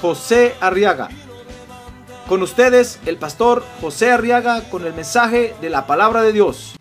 [0.00, 1.08] José Arriaga.
[2.28, 6.74] Con ustedes, el pastor José Arriaga con el mensaje de la palabra de Dios.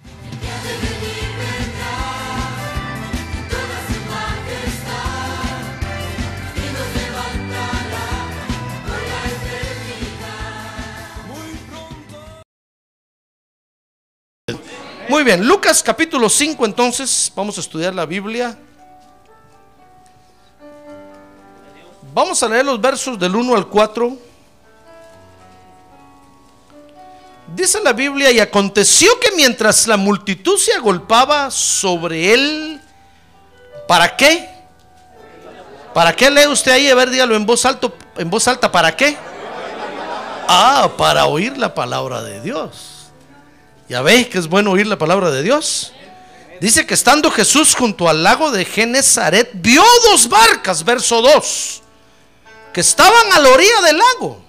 [15.07, 18.57] Muy bien, Lucas capítulo 5 entonces, vamos a estudiar la Biblia.
[22.15, 24.17] Vamos a leer los versos del 1 al 4.
[27.53, 32.81] Dice la Biblia, y aconteció que mientras la multitud se agolpaba sobre él,
[33.85, 34.49] ¿para qué?
[35.93, 36.89] ¿Para qué lee usted ahí?
[36.89, 39.17] A ver, dígalo en voz, alto, en voz alta, ¿para qué?
[40.47, 43.09] Ah, para oír la palabra de Dios.
[43.89, 45.91] Ya veis que es bueno oír la palabra de Dios.
[46.61, 51.81] Dice que estando Jesús junto al lago de Genezaret, vio dos barcas, verso 2,
[52.75, 54.43] que estaban a la orilla del lago.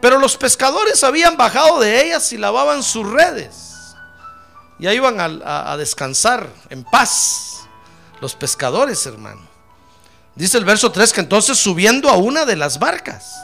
[0.00, 3.96] Pero los pescadores habían bajado de ellas y lavaban sus redes.
[4.78, 7.62] Ya iban a, a, a descansar en paz.
[8.20, 9.40] Los pescadores, hermano.
[10.36, 13.34] Dice el verso 3 que entonces subiendo a una de las barcas.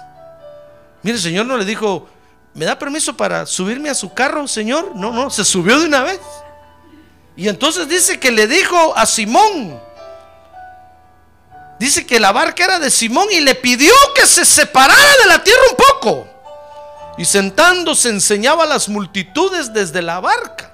[1.02, 2.08] Mire, el Señor no le dijo,
[2.54, 4.94] ¿me da permiso para subirme a su carro, Señor?
[4.94, 6.20] No, no, se subió de una vez.
[7.34, 9.80] Y entonces dice que le dijo a Simón,
[11.78, 15.42] dice que la barca era de Simón y le pidió que se separara de la
[15.42, 16.28] tierra un poco.
[17.16, 20.72] Y sentándose enseñaba a las multitudes desde la barca.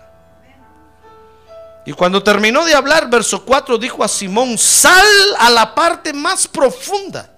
[1.87, 5.07] Y cuando terminó de hablar, verso 4 dijo a Simón, sal
[5.39, 7.31] a la parte más profunda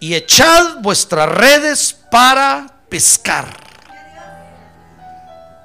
[0.00, 3.46] y echad vuestras redes para pescar.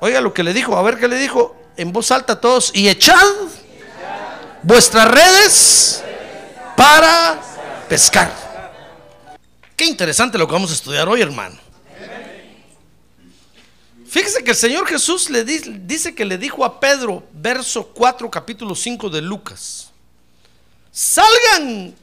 [0.01, 2.71] Oiga lo que le dijo, a ver qué le dijo en voz alta a todos,
[2.73, 3.25] y echad
[4.65, 6.03] vuestras redes
[6.75, 7.39] para
[7.87, 8.33] pescar.
[9.77, 11.57] Qué interesante lo que vamos a estudiar hoy, hermano.
[14.07, 18.73] Fíjese que el Señor Jesús le dice que le dijo a Pedro, verso 4, capítulo
[18.73, 19.91] 5 de Lucas,
[20.91, 21.93] salgan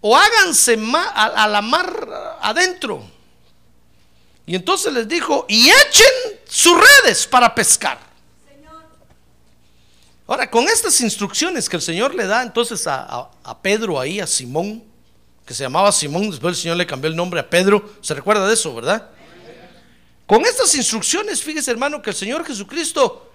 [0.00, 0.78] o háganse
[1.14, 3.04] a, a la mar adentro.
[4.46, 8.09] Y entonces les dijo, y echen sus redes para pescar.
[10.30, 14.28] Ahora, con estas instrucciones que el Señor le da entonces a, a, Pedro ahí, a
[14.28, 14.80] Simón,
[15.44, 18.46] que se llamaba Simón, después el Señor le cambió el nombre a Pedro, se recuerda
[18.46, 19.10] de eso, ¿verdad?
[20.26, 23.32] Con estas instrucciones, fíjese hermano, que el Señor Jesucristo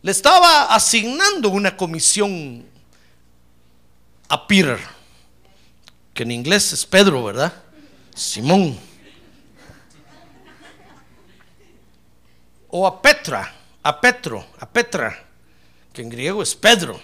[0.00, 2.64] le estaba asignando una comisión
[4.30, 4.78] a Peter
[6.14, 7.52] que en inglés es Pedro, ¿verdad?
[8.14, 8.78] Simón.
[12.68, 15.29] O a Petra, a Petro, a Petra,
[16.00, 17.00] en griego es Pedro.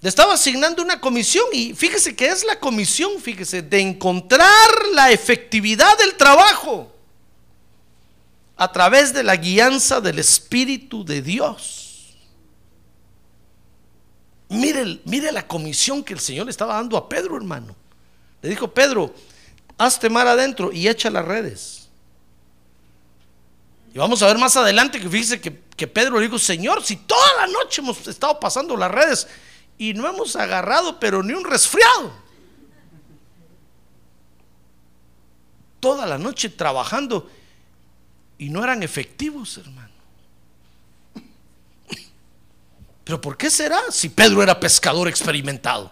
[0.00, 5.12] Le estaba asignando una comisión y fíjese que es la comisión, fíjese, de encontrar la
[5.12, 6.92] efectividad del trabajo
[8.56, 12.16] a través de la guianza del Espíritu de Dios.
[14.48, 17.74] Mire, mire la comisión que el Señor le estaba dando a Pedro, hermano.
[18.42, 19.14] Le dijo, Pedro,
[19.78, 21.88] hazte mar adentro y echa las redes.
[23.94, 25.50] Y vamos a ver más adelante que fíjese que,
[25.82, 29.26] que Pedro le dijo, Señor, si toda la noche hemos estado pasando las redes
[29.76, 32.12] y no hemos agarrado, pero ni un resfriado.
[35.80, 37.28] Toda la noche trabajando
[38.38, 39.92] y no eran efectivos, hermano.
[43.02, 45.90] Pero ¿por qué será si Pedro era pescador experimentado?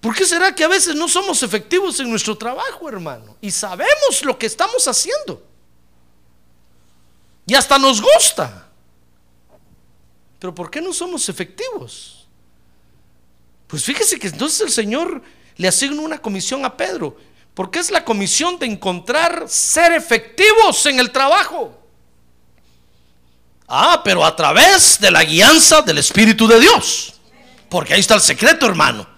[0.00, 3.36] ¿Por qué será que a veces no somos efectivos en nuestro trabajo, hermano?
[3.40, 5.45] Y sabemos lo que estamos haciendo.
[7.46, 8.68] Y hasta nos gusta.
[10.38, 12.26] Pero ¿por qué no somos efectivos?
[13.66, 15.22] Pues fíjese que entonces el Señor
[15.56, 17.16] le asigna una comisión a Pedro.
[17.54, 21.76] Porque es la comisión de encontrar ser efectivos en el trabajo.
[23.66, 27.14] Ah, pero a través de la guianza del Espíritu de Dios.
[27.68, 29.08] Porque ahí está el secreto, hermano.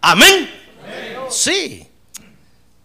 [0.00, 0.50] Amén.
[1.30, 1.86] Sí.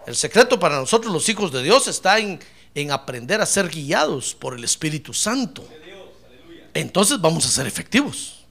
[0.06, 2.39] El secreto para nosotros los hijos de Dios está en,
[2.81, 5.68] en aprender a ser guiados por el Espíritu Santo.
[6.75, 8.45] Entonces vamos a ser efectivos.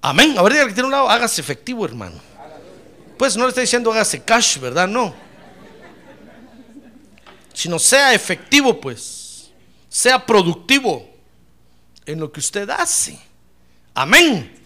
[0.00, 0.34] Amén.
[0.38, 2.18] A ver, dígale que tiene un lado, hágase efectivo, hermano.
[3.18, 4.88] Pues no le está diciendo hágase cash, ¿verdad?
[4.88, 5.14] No.
[7.52, 9.50] Sino sea efectivo, pues.
[9.90, 11.06] Sea productivo
[12.06, 13.20] en lo que usted hace.
[13.92, 14.58] Amén.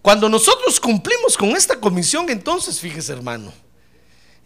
[0.00, 3.52] Cuando nosotros cumplimos con esta comisión, entonces, fíjese, hermano,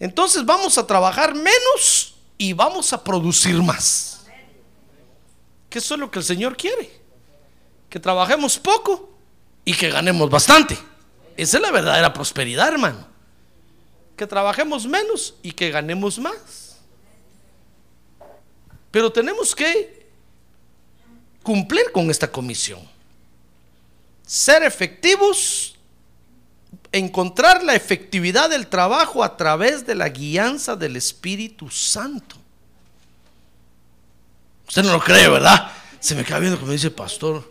[0.00, 4.24] entonces vamos a trabajar menos y vamos a producir más.
[5.68, 6.90] Que eso es lo que el Señor quiere.
[7.90, 9.10] Que trabajemos poco
[9.62, 10.78] y que ganemos bastante.
[11.36, 13.06] Esa es la verdadera prosperidad, hermano.
[14.16, 16.78] Que trabajemos menos y que ganemos más.
[18.90, 20.08] Pero tenemos que
[21.42, 22.80] cumplir con esta comisión.
[24.24, 25.76] Ser efectivos,
[26.92, 32.36] encontrar la efectividad del trabajo a través de la guianza del Espíritu Santo.
[34.68, 35.70] Usted no lo cree, ¿verdad?
[35.98, 37.50] Se me queda viendo como dice pastor.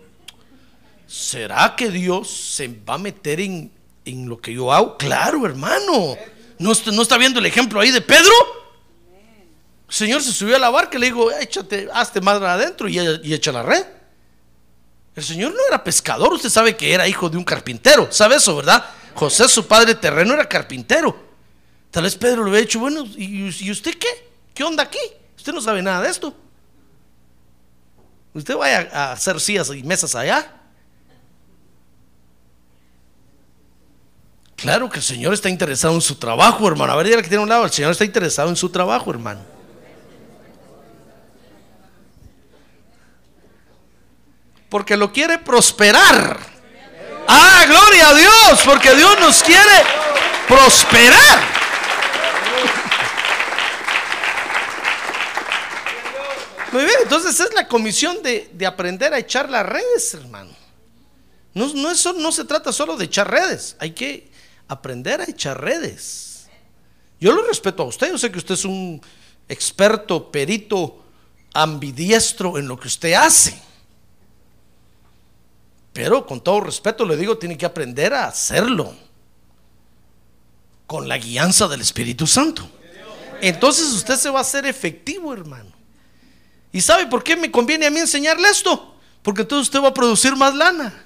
[1.07, 3.71] ¿Será que Dios se va a meter en,
[4.06, 4.95] en lo que yo hago?
[4.98, 6.15] Claro, hermano.
[6.60, 8.31] ¿No, está- ¿No está viendo el ejemplo ahí de Pedro?
[9.88, 13.00] El Señor se subió a la barca y le dijo, échate, hazte más adentro y,
[13.00, 13.83] y echa la red.
[15.15, 18.07] El Señor no era pescador, usted sabe que era hijo de un carpintero.
[18.12, 18.86] ¿Sabe eso, verdad?
[19.19, 21.13] José, su padre terreno, era carpintero.
[21.92, 24.07] Tal vez Pedro le hubiera dicho, bueno, ¿y, usted qué?
[24.54, 25.00] ¿Qué onda aquí?
[25.36, 26.33] Usted no sabe nada de esto.
[28.33, 30.50] Usted vaya a hacer sillas y mesas allá.
[34.56, 36.94] Claro que el Señor está interesado en su trabajo, hermano.
[36.94, 37.65] A ver, que tiene un lado.
[37.65, 39.42] El Señor está interesado en su trabajo, hermano.
[44.69, 46.59] Porque lo quiere prosperar.
[47.31, 49.84] Ah, gloria a Dios, porque Dios nos quiere
[50.48, 51.44] prosperar.
[56.72, 60.50] Muy bien, entonces es la comisión de, de aprender a echar las redes, hermano.
[61.54, 64.32] No, no, no se trata solo de echar redes, hay que
[64.68, 66.48] aprender a echar redes.
[67.20, 69.00] Yo lo respeto a usted, yo sé que usted es un
[69.48, 71.04] experto, perito,
[71.54, 73.69] ambidiestro en lo que usted hace.
[75.94, 78.94] Pero con todo respeto le digo, tiene que aprender a hacerlo
[80.88, 82.69] con la guianza del Espíritu Santo.
[83.41, 85.71] Entonces usted se va a hacer efectivo, hermano.
[86.71, 88.95] ¿Y sabe por qué me conviene a mí enseñarle esto?
[89.21, 91.06] Porque entonces usted va a producir más lana.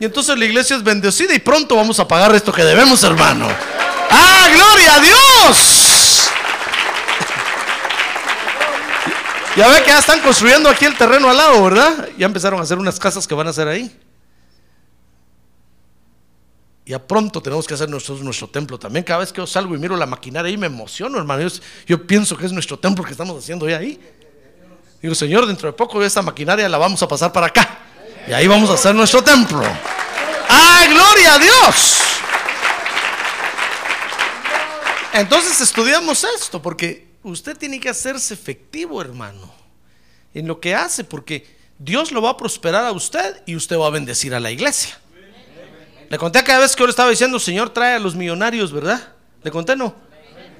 [0.00, 3.48] Y entonces la iglesia es bendecida y pronto vamos a pagar esto que debemos, hermano.
[4.10, 5.77] ¡Ah, gloria a Dios!
[9.58, 12.10] Ya ve que ya están construyendo aquí el terreno al lado, ¿verdad?
[12.16, 13.90] Ya empezaron a hacer unas casas que van a hacer ahí.
[16.86, 19.04] Ya pronto tenemos que hacer nosotros nuestro templo también.
[19.04, 21.44] Cada vez que yo salgo y miro la maquinaria ahí me emociono, hermano.
[21.86, 24.00] Yo, pienso que es nuestro templo que estamos haciendo ya ahí.
[25.02, 27.80] Digo, Señor, dentro de poco esta maquinaria la vamos a pasar para acá.
[28.28, 29.60] Y ahí vamos a hacer nuestro templo.
[30.48, 31.98] ¡Ah, gloria a Dios!
[35.14, 39.52] Entonces estudiamos esto porque usted tiene que hacerse efectivo, hermano,
[40.34, 41.46] en lo que hace, porque
[41.78, 44.98] Dios lo va a prosperar a usted y usted va a bendecir a la iglesia.
[46.10, 49.14] Le conté cada vez que ahora estaba diciendo, Señor, trae a los millonarios, ¿verdad?
[49.42, 49.94] Le conté, no.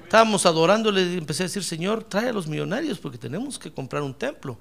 [0.04, 4.02] Estábamos adorándole y empecé a decir, Señor, trae a los millonarios porque tenemos que comprar
[4.02, 4.58] un templo.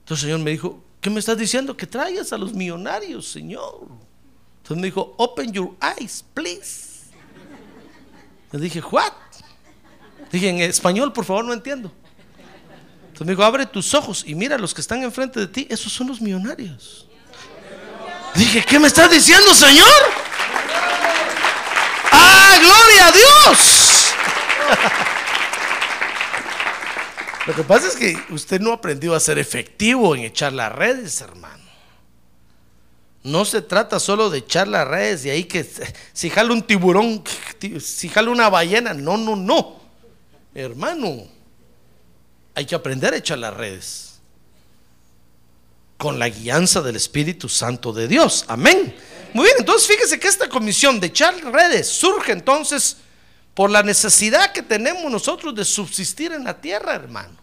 [0.00, 1.76] Entonces el Señor me dijo, ¿qué me estás diciendo?
[1.76, 3.88] Que traigas a los millonarios, Señor.
[4.58, 7.04] Entonces me dijo, open your eyes, please.
[8.52, 9.12] Le dije, what?
[10.34, 11.92] Dije, en español, por favor, no entiendo.
[13.04, 15.92] Entonces me dijo, abre tus ojos y mira los que están enfrente de ti, esos
[15.92, 17.06] son los millonarios.
[18.34, 19.86] Dije, ¿qué me estás diciendo, Señor?
[22.10, 24.14] ¡Ah, gloria a Dios!
[27.46, 31.20] Lo que pasa es que usted no aprendió a ser efectivo en echar las redes,
[31.20, 31.62] hermano.
[33.22, 35.64] No se trata solo de echar las redes y ahí que
[36.12, 37.22] si jala un tiburón,
[37.78, 39.83] si jala una ballena, no, no, no.
[40.54, 41.26] Hermano,
[42.54, 44.20] hay que aprender a echar las redes
[45.98, 48.44] con la guianza del Espíritu Santo de Dios.
[48.48, 48.94] Amén.
[49.32, 52.98] Muy bien, entonces fíjese que esta comisión de echar redes surge entonces
[53.54, 57.36] por la necesidad que tenemos nosotros de subsistir en la tierra, hermano.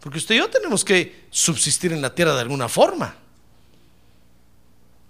[0.00, 3.16] Porque usted y yo tenemos que subsistir en la tierra de alguna forma.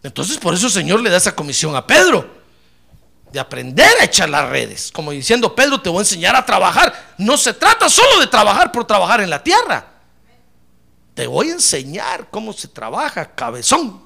[0.02, 2.41] Entonces por eso el Señor le da esa comisión a Pedro.
[3.32, 4.92] De aprender a echar las redes.
[4.92, 7.14] Como diciendo, Pedro, te voy a enseñar a trabajar.
[7.18, 9.86] No se trata solo de trabajar por trabajar en la tierra.
[11.14, 14.02] Te voy a enseñar cómo se trabaja, cabezón.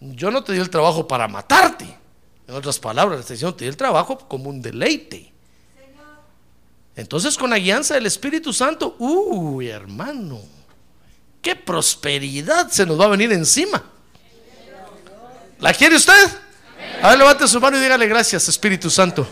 [0.00, 1.96] Yo no te di el trabajo para matarte.
[2.46, 5.32] En otras palabras, te te di el trabajo como un deleite.
[6.96, 10.40] Entonces, con la guianza del Espíritu Santo, uy, hermano,
[11.40, 13.82] qué prosperidad se nos va a venir encima.
[15.64, 16.28] ¿La quiere usted?
[17.00, 19.26] A ver, levante su mano y dígale gracias, Espíritu Santo.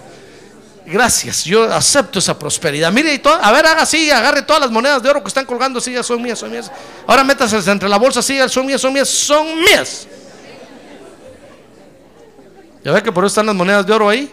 [0.87, 2.91] Gracias, yo acepto esa prosperidad.
[2.91, 5.45] Mire, y todo- a ver, haga así, agarre todas las monedas de oro que están
[5.45, 6.73] colgando así, ya son mías, son mías.
[7.07, 10.09] Ahora métase entre la bolsa así, ya son mías, son mías, son mías.
[12.83, 14.33] ¿Ya ve que por eso están las monedas de oro ahí?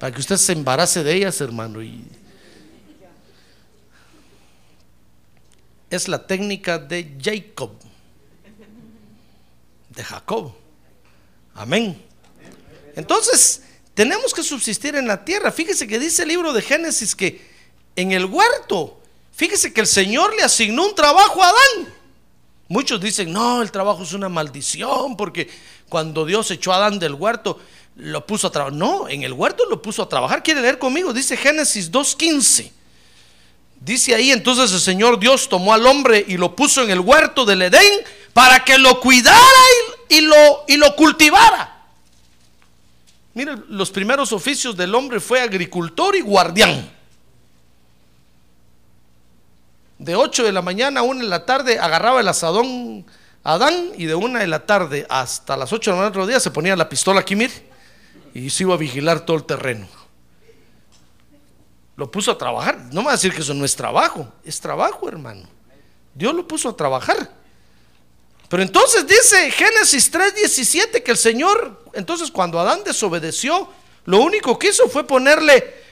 [0.00, 1.80] Para que usted se embarace de ellas, hermano.
[1.80, 2.04] Y
[5.90, 7.70] es la técnica de Jacob,
[9.96, 10.52] de Jacob.
[11.54, 12.00] Amén.
[12.94, 13.62] Entonces,
[13.94, 15.50] tenemos que subsistir en la tierra.
[15.50, 17.44] Fíjese que dice el libro de Génesis que
[17.96, 19.00] en el huerto,
[19.34, 21.94] fíjese que el Señor le asignó un trabajo a Adán.
[22.68, 25.48] Muchos dicen, no, el trabajo es una maldición, porque
[25.88, 27.58] cuando Dios echó a Adán del huerto,
[27.96, 28.76] lo puso a trabajar.
[28.76, 30.42] No, en el huerto lo puso a trabajar.
[30.42, 31.12] ¿Quiere leer conmigo?
[31.12, 32.70] Dice Génesis 2.15.
[33.80, 37.44] Dice ahí, entonces el Señor Dios tomó al hombre y lo puso en el huerto
[37.44, 41.84] del Edén para que lo cuidara y, y lo, y lo cultivara.
[43.34, 46.90] Miren, los primeros oficios del hombre fue agricultor y guardián.
[49.98, 53.06] De 8 de la mañana a 1 de la tarde agarraba el asadón
[53.44, 56.50] Adán y de 1 de la tarde hasta las 8 de la otro día se
[56.50, 57.52] ponía la pistola aquí, mire,
[58.34, 59.86] y se iba a vigilar todo el terreno.
[61.94, 62.78] Lo puso a trabajar.
[62.92, 65.48] No me va a decir que eso no es trabajo, es trabajo, hermano.
[66.14, 67.35] Dios lo puso a trabajar.
[68.48, 73.68] Pero entonces dice Génesis 3:17 que el Señor, entonces cuando Adán desobedeció,
[74.04, 75.84] lo único que hizo fue ponerle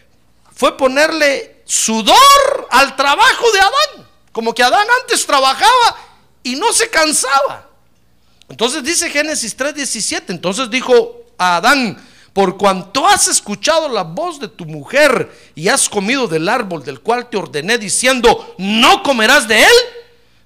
[0.54, 4.08] fue ponerle sudor al trabajo de Adán.
[4.30, 5.96] Como que Adán antes trabajaba
[6.42, 7.68] y no se cansaba.
[8.48, 12.00] Entonces dice Génesis 3:17, entonces dijo a Adán,
[12.32, 17.00] por cuanto has escuchado la voz de tu mujer y has comido del árbol del
[17.00, 19.72] cual te ordené diciendo, no comerás de él,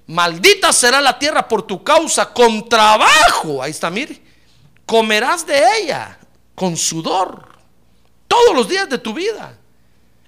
[0.09, 4.21] maldita será la tierra por tu causa, con trabajo, ahí está, mire,
[4.85, 6.17] comerás de ella,
[6.55, 7.47] con sudor,
[8.27, 9.55] todos los días de tu vida.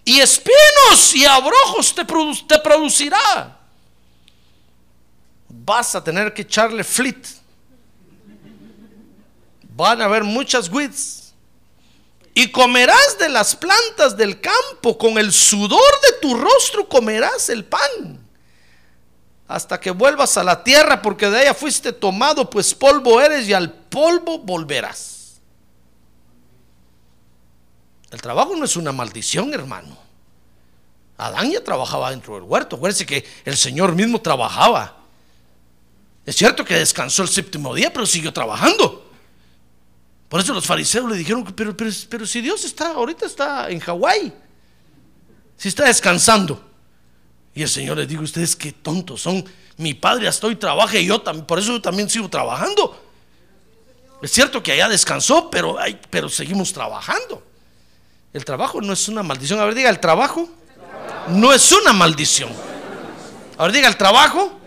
[0.06, 3.58] Y espinos y abrojos te, produ- te producirá.
[5.48, 7.28] Vas a tener que echarle flit.
[9.76, 11.34] Van a haber muchas weeds.
[12.34, 17.66] Y comerás de las plantas del campo, con el sudor de tu rostro comerás el
[17.66, 18.21] pan.
[19.51, 23.53] Hasta que vuelvas a la tierra, porque de ella fuiste tomado, pues polvo eres y
[23.53, 25.41] al polvo volverás.
[28.12, 29.98] El trabajo no es una maldición, hermano.
[31.17, 32.77] Adán ya trabajaba dentro del huerto.
[32.77, 34.98] Acuérdense que el Señor mismo trabajaba.
[36.25, 39.12] Es cierto que descansó el séptimo día, pero siguió trabajando.
[40.29, 43.81] Por eso los fariseos le dijeron, pero, pero, pero si Dios está, ahorita está en
[43.81, 44.34] Hawái,
[45.58, 46.71] si está descansando.
[47.53, 49.43] Y el Señor les dijo, ustedes qué tontos son.
[49.77, 53.00] Mi padre hasta hoy trabaja y yo también, por eso yo también sigo trabajando.
[54.22, 57.43] Es cierto que allá descansó, pero, ay, pero seguimos trabajando.
[58.34, 59.60] El trabajo no es una maldición.
[59.60, 60.48] A ver, diga, el trabajo
[61.29, 62.50] no es una maldición.
[63.58, 64.60] A ver, diga, el trabajo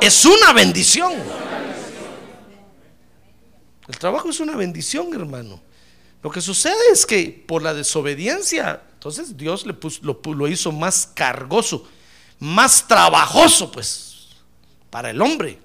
[0.00, 1.12] es una bendición.
[3.86, 5.60] El trabajo es una bendición, hermano.
[6.22, 10.48] Lo que sucede es que por la desobediencia, entonces Dios le puso- lo, pu- lo
[10.48, 11.86] hizo más cargoso,
[12.38, 14.28] más trabajoso, pues,
[14.90, 15.58] para el hombre.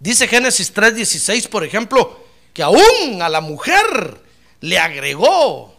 [0.00, 4.20] Dice Génesis 3:16, por ejemplo, que aún a la mujer
[4.60, 5.74] le agregó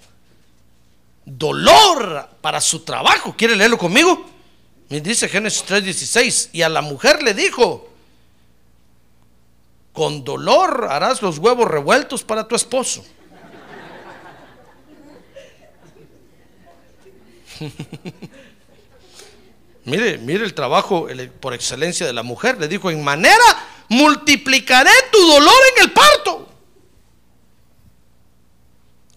[1.25, 3.35] dolor para su trabajo.
[3.37, 4.29] ¿Quiere leerlo conmigo?
[4.89, 7.89] Me dice Génesis 3:16, y a la mujer le dijo,
[9.93, 13.05] con dolor harás los huevos revueltos para tu esposo.
[19.89, 21.07] mire, mire el trabajo
[21.39, 22.57] por excelencia de la mujer.
[22.59, 23.43] Le dijo, en manera
[23.89, 26.47] multiplicaré tu dolor en el parto.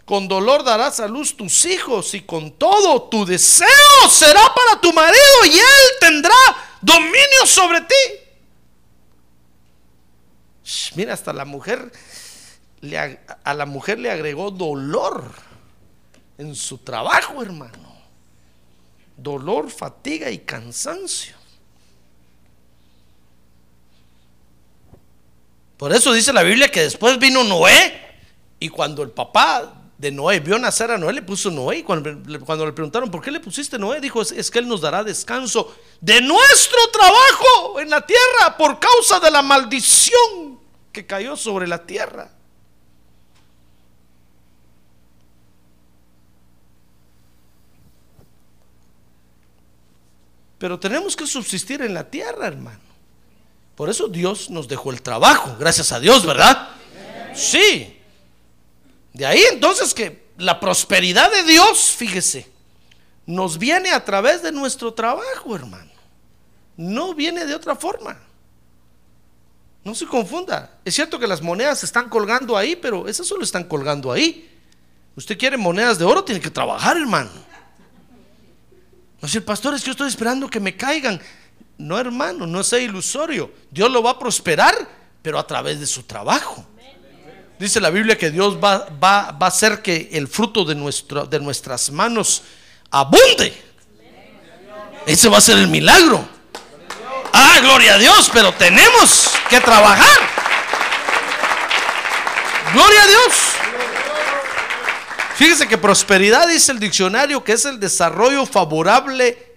[0.04, 3.68] Con dolor darás a luz tus hijos y con todo tu deseo
[4.10, 6.34] será para tu marido y él tendrá
[6.80, 7.94] dominio sobre ti.
[10.96, 11.92] Mira, hasta la mujer,
[13.44, 15.32] a la mujer le agregó dolor
[16.38, 17.91] en su trabajo, hermano.
[19.16, 21.36] Dolor, fatiga y cansancio.
[25.76, 28.00] Por eso dice la Biblia que después vino Noé
[28.60, 32.08] y cuando el papá de Noé vio nacer a Noé le puso Noé y cuando
[32.26, 36.20] le, preguntaron por qué le pusiste Noé dijo es que él nos dará descanso de
[36.20, 40.60] nuestro trabajo en la tierra por causa de la maldición
[40.92, 42.30] que cayó sobre la tierra.
[50.62, 52.78] Pero tenemos que subsistir en la tierra, hermano.
[53.74, 56.68] Por eso Dios nos dejó el trabajo, gracias a Dios, ¿verdad?
[57.34, 57.98] Sí.
[59.12, 62.48] De ahí entonces que la prosperidad de Dios, fíjese,
[63.26, 65.90] nos viene a través de nuestro trabajo, hermano.
[66.76, 68.20] No viene de otra forma.
[69.82, 70.78] No se confunda.
[70.84, 74.48] Es cierto que las monedas se están colgando ahí, pero esas solo están colgando ahí.
[75.16, 77.30] Usted quiere monedas de oro, tiene que trabajar, hermano.
[79.22, 81.20] No pastor, es que yo estoy esperando que me caigan.
[81.78, 83.52] No, hermano, no sea ilusorio.
[83.70, 84.74] Dios lo va a prosperar,
[85.22, 86.66] pero a través de su trabajo.
[87.58, 91.24] Dice la Biblia que Dios va, va, va a hacer que el fruto de, nuestro,
[91.24, 92.42] de nuestras manos
[92.90, 93.54] abunde.
[95.06, 96.26] Ese va a ser el milagro.
[97.32, 100.18] Ah, gloria a Dios, pero tenemos que trabajar.
[102.72, 103.32] Gloria a Dios.
[105.42, 109.56] Fíjese que prosperidad dice el diccionario que es el desarrollo favorable,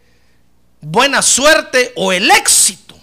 [0.82, 2.96] buena suerte o el éxito.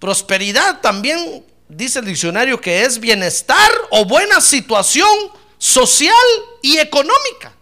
[0.00, 5.08] Prosperidad también dice el diccionario que es bienestar o buena situación
[5.58, 6.12] social
[6.60, 7.54] y económica.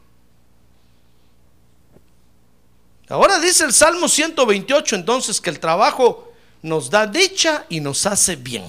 [3.11, 6.33] Ahora dice el Salmo 128 entonces que el trabajo
[6.63, 8.65] nos da dicha y nos hace bien.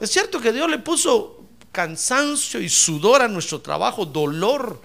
[0.00, 1.35] Es cierto que Dios le puso
[1.76, 4.80] cansancio y sudor a nuestro trabajo, dolor,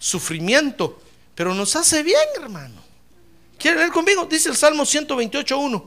[0.00, 1.00] sufrimiento,
[1.36, 2.82] pero nos hace bien, hermano.
[3.56, 4.26] ¿Quiere leer conmigo?
[4.28, 5.84] Dice el Salmo 128.1.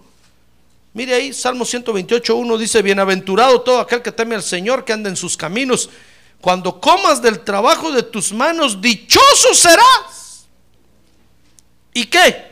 [0.93, 5.17] Mire ahí, Salmo 128.1 dice, bienaventurado todo aquel que teme al Señor, que anda en
[5.17, 5.89] sus caminos.
[6.39, 10.47] Cuando comas del trabajo de tus manos, dichoso serás.
[11.93, 12.45] ¿Y qué?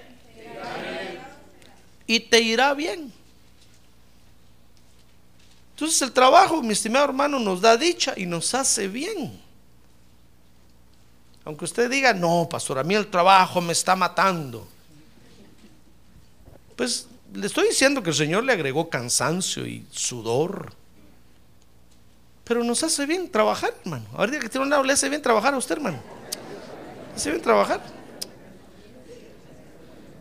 [2.05, 3.13] Y te irá bien.
[5.83, 9.37] Entonces el trabajo, mi estimado hermano, nos da dicha y nos hace bien.
[11.43, 14.65] Aunque usted diga, no, pastor, a mí el trabajo me está matando.
[16.77, 20.71] Pues le estoy diciendo que el Señor le agregó cansancio y sudor.
[22.45, 24.05] Pero nos hace bien trabajar, hermano.
[24.13, 25.99] Ahorita que tiene un lado, le hace bien trabajar a usted, hermano.
[27.09, 27.81] Le hace bien trabajar.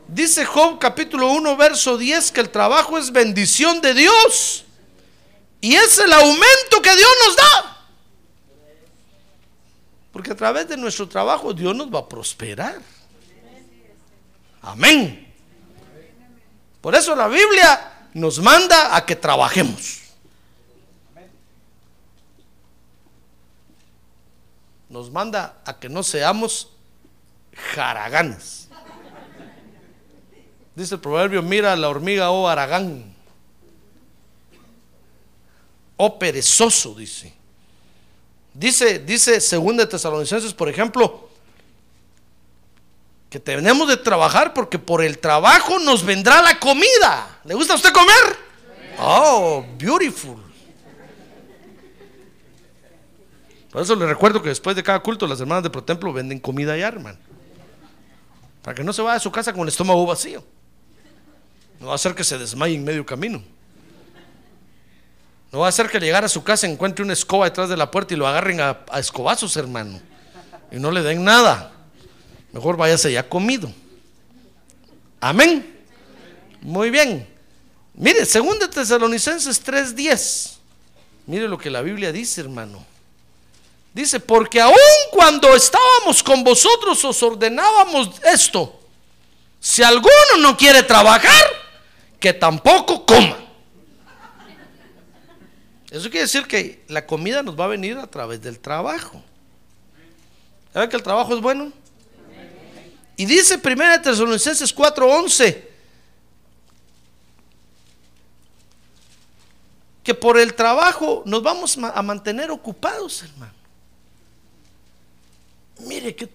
[0.08, 4.64] Dice Job capítulo 1, verso 10, que el trabajo es bendición de Dios.
[5.62, 7.76] Y es el aumento que Dios nos da.
[10.12, 12.82] Porque a través de nuestro trabajo Dios nos va a prosperar.
[14.60, 15.32] Amén.
[16.80, 20.00] Por eso la Biblia nos manda a que trabajemos.
[24.88, 26.70] Nos manda a que no seamos
[27.72, 28.68] jaraganes.
[30.74, 33.14] Dice el proverbio, mira la hormiga o oh aragán.
[36.04, 37.32] Oh perezoso, dice.
[38.52, 41.28] Dice, dice según de Tesalonicenses, por ejemplo,
[43.30, 47.38] que tenemos de trabajar porque por el trabajo nos vendrá la comida.
[47.44, 48.36] ¿Le gusta a usted comer?
[48.98, 50.42] Oh, beautiful.
[53.70, 56.72] Por eso le recuerdo que después de cada culto las hermanas de Protemplo venden comida
[56.72, 57.18] allá, hermano.
[58.60, 60.42] Para que no se vaya a su casa con el estómago vacío.
[61.78, 63.51] No va a hacer que se desmaye en medio camino.
[65.52, 67.90] No va a hacer que llegar a su casa encuentre una escoba detrás de la
[67.90, 70.00] puerta y lo agarren a, escobazos, hermano.
[70.70, 71.72] Y no le den nada.
[72.52, 73.70] Mejor váyase ya comido.
[75.20, 75.78] Amén.
[76.62, 77.28] Muy bien.
[77.92, 80.54] Mire, segundo de Tesalonicenses 3:10.
[81.26, 82.84] Mire lo que la Biblia dice, hermano.
[83.92, 84.74] Dice, porque aun
[85.10, 88.80] cuando estábamos con vosotros os ordenábamos esto.
[89.60, 91.44] Si alguno no quiere trabajar,
[92.18, 93.41] que tampoco coma.
[95.92, 99.22] Eso quiere decir que la comida nos va a venir a través del trabajo.
[100.72, 101.70] ¿Sabe que el trabajo es bueno?
[103.14, 105.68] Y dice 1 Tesalonicenses 4:11
[110.02, 113.52] que por el trabajo nos vamos a mantener ocupados, hermano.
[115.80, 116.30] Mire qué,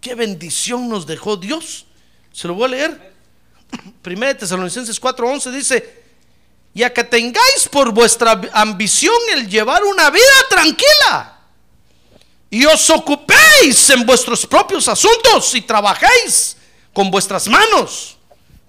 [0.00, 1.84] qué bendición nos dejó Dios.
[2.32, 3.12] Se lo voy a leer.
[4.06, 6.03] 1 Tesalonicenses 4:11 dice,
[6.74, 11.38] ya que tengáis por vuestra ambición el llevar una vida tranquila
[12.50, 16.56] y os ocupéis en vuestros propios asuntos y trabajéis
[16.92, 18.16] con vuestras manos,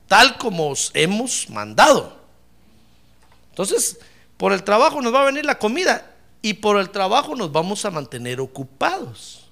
[0.07, 2.15] tal como os hemos mandado.
[3.49, 3.99] Entonces,
[4.37, 7.85] por el trabajo nos va a venir la comida y por el trabajo nos vamos
[7.85, 9.45] a mantener ocupados.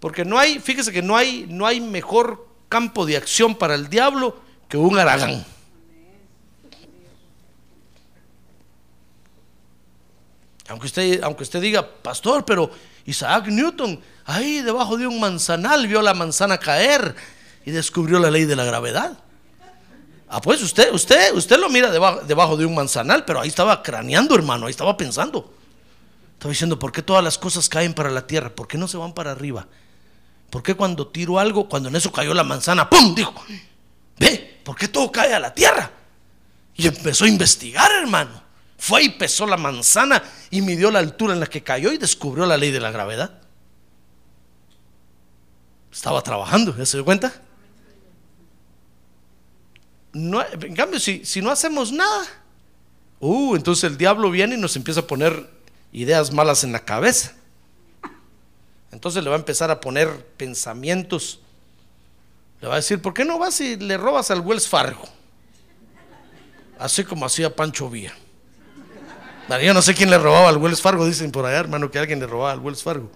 [0.00, 3.88] Porque no hay, fíjese que no hay, no hay mejor campo de acción para el
[3.88, 5.46] diablo que un aragán.
[10.68, 12.70] Aunque usted, aunque usted diga, pastor, pero
[13.04, 17.14] Isaac Newton, ahí debajo de un manzanal, vio la manzana caer
[17.66, 19.18] y descubrió la ley de la gravedad.
[20.28, 24.34] Ah, pues usted, usted, usted lo mira debajo, de un manzanal, pero ahí estaba craneando,
[24.34, 25.52] hermano, ahí estaba pensando.
[26.32, 28.50] Estaba diciendo, ¿por qué todas las cosas caen para la tierra?
[28.50, 29.66] ¿Por qué no se van para arriba?
[30.50, 33.14] ¿Por qué cuando tiro algo, cuando en eso cayó la manzana, ¡pum!
[33.14, 33.34] Dijo,
[34.18, 35.90] ve, ¿por qué todo cae a la tierra?
[36.74, 38.43] Y empezó a investigar, hermano.
[38.84, 42.44] Fue y pesó la manzana y midió la altura en la que cayó y descubrió
[42.44, 43.40] la ley de la gravedad.
[45.90, 47.32] Estaba trabajando, ¿ya se dio cuenta?
[50.12, 52.26] No, en cambio, si, si no hacemos nada,
[53.20, 55.48] uh, entonces el diablo viene y nos empieza a poner
[55.90, 57.32] ideas malas en la cabeza.
[58.92, 61.40] Entonces le va a empezar a poner pensamientos.
[62.60, 65.08] Le va a decir, ¿por qué no vas y le robas al Wells Fargo?
[66.78, 68.14] Así como hacía Pancho Villa.
[69.62, 72.18] Yo no sé quién le robaba al Wells Fargo, dicen por allá, hermano, que alguien
[72.18, 73.10] le robaba al Wells Fargo.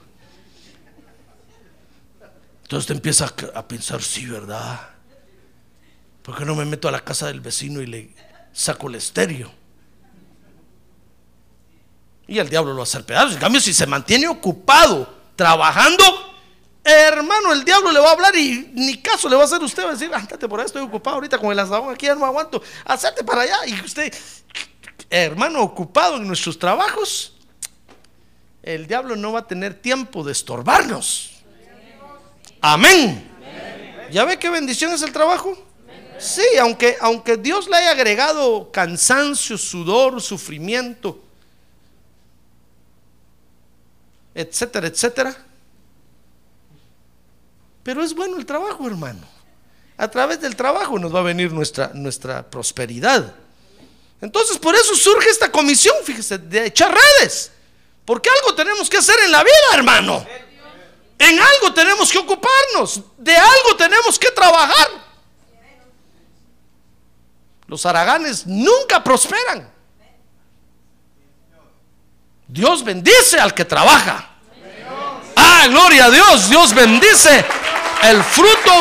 [2.63, 4.91] Entonces te empieza a pensar, sí, ¿verdad?
[6.23, 8.15] ¿Por qué no me meto a la casa del vecino y le
[8.53, 9.51] saco el estéreo?
[12.27, 13.33] Y el diablo lo hace al pedazo.
[13.33, 16.05] En cambio, si se mantiene ocupado trabajando,
[16.85, 19.83] hermano, el diablo le va a hablar y ni caso le va a hacer usted.
[19.85, 22.27] Va a decir, ándate por ahí, estoy ocupado ahorita con el asadón aquí, ya no
[22.27, 22.63] aguanto.
[22.85, 23.57] Hacerte para allá.
[23.67, 24.13] Y usted,
[25.11, 27.35] hermano, ocupado en nuestros trabajos,
[28.63, 31.43] el diablo no va a tener tiempo de estorbarnos.
[32.61, 33.31] Amén.
[34.11, 35.57] ¿Ya ve qué bendición es el trabajo?
[36.19, 41.23] Sí, aunque, aunque Dios le haya agregado cansancio, sudor, sufrimiento,
[44.35, 45.37] etcétera, etcétera.
[47.83, 49.27] Pero es bueno el trabajo, hermano.
[49.97, 53.35] A través del trabajo nos va a venir nuestra, nuestra prosperidad.
[54.21, 57.53] Entonces, por eso surge esta comisión, fíjese, de echar redes.
[58.05, 60.27] Porque algo tenemos que hacer en la vida, hermano.
[61.19, 63.01] En algo tenemos que ocuparnos.
[63.17, 64.89] De algo tenemos que trabajar.
[67.67, 69.71] Los haraganes nunca prosperan.
[72.47, 74.31] Dios bendice al que trabaja.
[75.37, 76.49] Ah, gloria a Dios.
[76.49, 77.45] Dios bendice
[78.05, 78.73] el fruto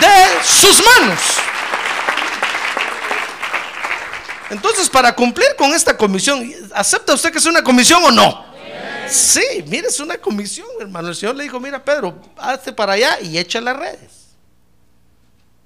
[0.00, 1.39] de sus manos.
[4.50, 8.44] Entonces, para cumplir con esta comisión, ¿acepta usted que es una comisión o no?
[9.08, 11.08] Sí, mire, es una comisión, hermano.
[11.08, 14.28] El Señor le dijo, mira, Pedro, hazte para allá y echa las redes.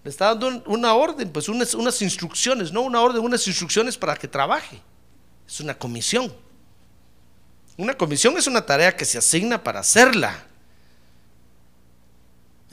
[0.02, 4.14] Le está dando una orden, pues unas, unas instrucciones, no una orden, unas instrucciones para
[4.16, 4.82] que trabaje.
[5.46, 6.34] Es una comisión.
[7.76, 10.46] Una comisión es una tarea que se asigna para hacerla.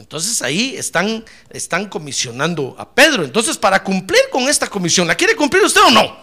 [0.01, 3.23] Entonces ahí están, están comisionando a Pedro.
[3.23, 6.17] Entonces, para cumplir con esta comisión, ¿la quiere cumplir usted o no?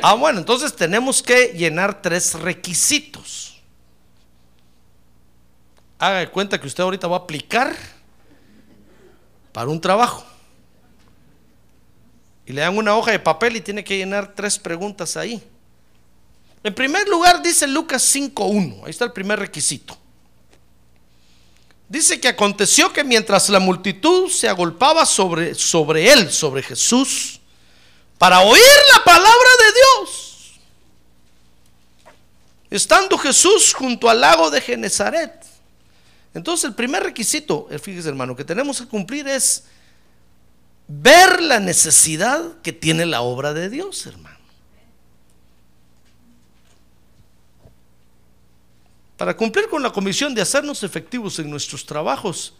[0.00, 3.60] Ah, bueno, entonces tenemos que llenar tres requisitos.
[5.98, 7.74] Haga de cuenta que usted ahorita va a aplicar
[9.52, 10.24] para un trabajo.
[12.46, 15.42] Y le dan una hoja de papel y tiene que llenar tres preguntas ahí.
[16.62, 18.84] En primer lugar, dice Lucas 5.1.
[18.84, 19.98] Ahí está el primer requisito.
[21.88, 27.40] Dice que aconteció que mientras la multitud se agolpaba sobre, sobre él, sobre Jesús,
[28.18, 30.60] para oír la palabra de Dios,
[32.70, 35.32] estando Jesús junto al lago de Genezaret.
[36.34, 39.64] Entonces el primer requisito, eh, fíjese hermano, que tenemos que cumplir es
[40.88, 44.37] ver la necesidad que tiene la obra de Dios, hermano.
[49.18, 52.54] Para cumplir con la comisión de hacernos efectivos en nuestros trabajos,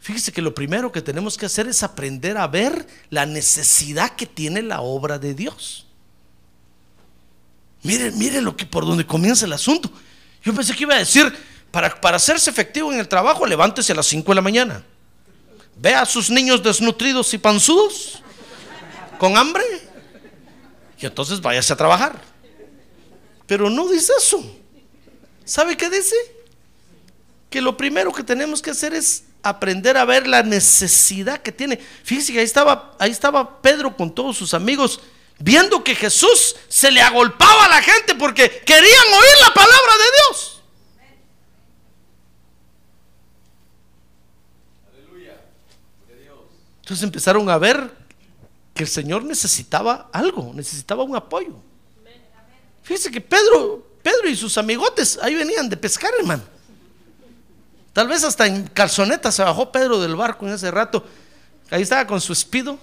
[0.00, 4.24] fíjese que lo primero que tenemos que hacer es aprender a ver la necesidad que
[4.24, 5.86] tiene la obra de Dios.
[7.82, 9.92] Mire, mire lo que por donde comienza el asunto.
[10.42, 11.30] Yo pensé que iba a decir,
[11.70, 14.82] para, para hacerse efectivo en el trabajo, levántese a las 5 de la mañana.
[15.76, 18.22] Vea a sus niños desnutridos y panzudos,
[19.18, 19.62] con hambre,
[20.98, 22.18] y entonces váyase a trabajar.
[23.46, 24.59] Pero no dice eso.
[25.50, 26.14] ¿Sabe qué dice?
[27.50, 31.76] Que lo primero que tenemos que hacer es aprender a ver la necesidad que tiene.
[31.76, 35.00] Fíjese que ahí estaba, ahí estaba Pedro con todos sus amigos,
[35.40, 40.04] viendo que Jesús se le agolpaba a la gente porque querían oír la palabra de
[40.14, 40.62] Dios.
[46.82, 47.92] Entonces empezaron a ver
[48.72, 51.56] que el Señor necesitaba algo, necesitaba un apoyo.
[52.84, 56.42] Fíjese que Pedro, Pedro y sus amigotes ahí venían de pescar, hermano.
[57.92, 61.04] Tal vez hasta en calzoneta se bajó Pedro del barco en ese rato.
[61.70, 62.78] Ahí estaba con su espido.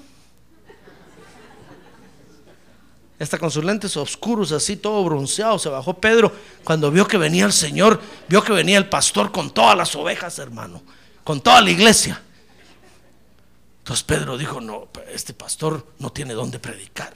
[3.20, 5.58] Está con sus lentes oscuros, así todo bronceado.
[5.58, 6.32] Se bajó Pedro
[6.64, 10.38] cuando vio que venía el Señor, vio que venía el pastor con todas las ovejas,
[10.38, 10.84] hermano,
[11.24, 12.22] con toda la iglesia.
[13.80, 17.16] Entonces Pedro dijo, no, este pastor no tiene dónde predicar.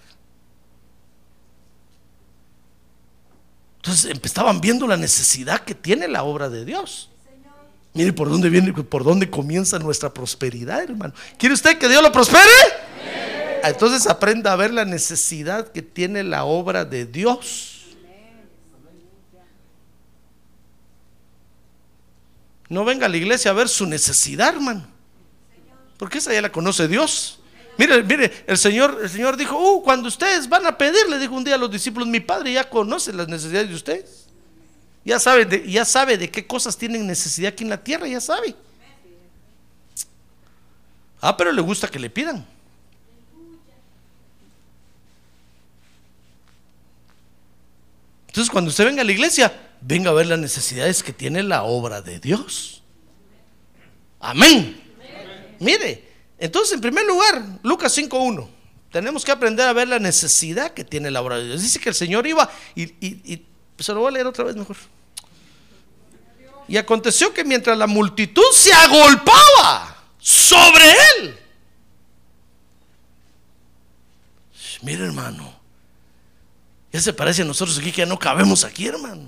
[3.82, 7.10] Entonces estaban viendo la necesidad que tiene la obra de Dios.
[7.94, 11.15] Mire por dónde viene, por dónde comienza nuestra prosperidad, hermano.
[11.39, 12.44] ¿Quiere usted que Dios lo prospere?
[13.63, 17.88] Entonces aprenda a ver la necesidad que tiene la obra de Dios.
[22.70, 24.86] No venga a la iglesia a ver su necesidad, hermano.
[25.98, 27.41] Porque esa ya la conoce Dios.
[27.78, 31.34] Mire, mire, el Señor, el Señor dijo, uh, cuando ustedes van a pedir, le dijo
[31.34, 34.28] un día a los discípulos, mi Padre ya conoce las necesidades de ustedes.
[35.04, 38.22] Ya sabe, de, ya sabe de qué cosas tienen necesidad aquí en la tierra, ya
[38.22, 38.56] sabe.
[41.20, 42.46] Ah, pero le gusta que le pidan.
[48.28, 51.64] Entonces, cuando usted venga a la iglesia, venga a ver las necesidades que tiene la
[51.64, 52.82] obra de Dios.
[54.20, 54.82] Amén.
[55.60, 56.11] Mire,
[56.42, 58.50] entonces, en primer lugar, Lucas 5.1,
[58.92, 61.62] tenemos que aprender a ver la necesidad que tiene la obra de Dios.
[61.62, 63.46] Dice que el Señor iba y,
[63.78, 64.76] se lo voy a leer otra vez mejor.
[66.68, 70.84] Y aconteció que mientras la multitud se agolpaba sobre
[71.20, 71.38] él,
[74.82, 75.60] mire hermano,
[76.92, 79.28] ya se parece a nosotros aquí que no cabemos aquí, hermano.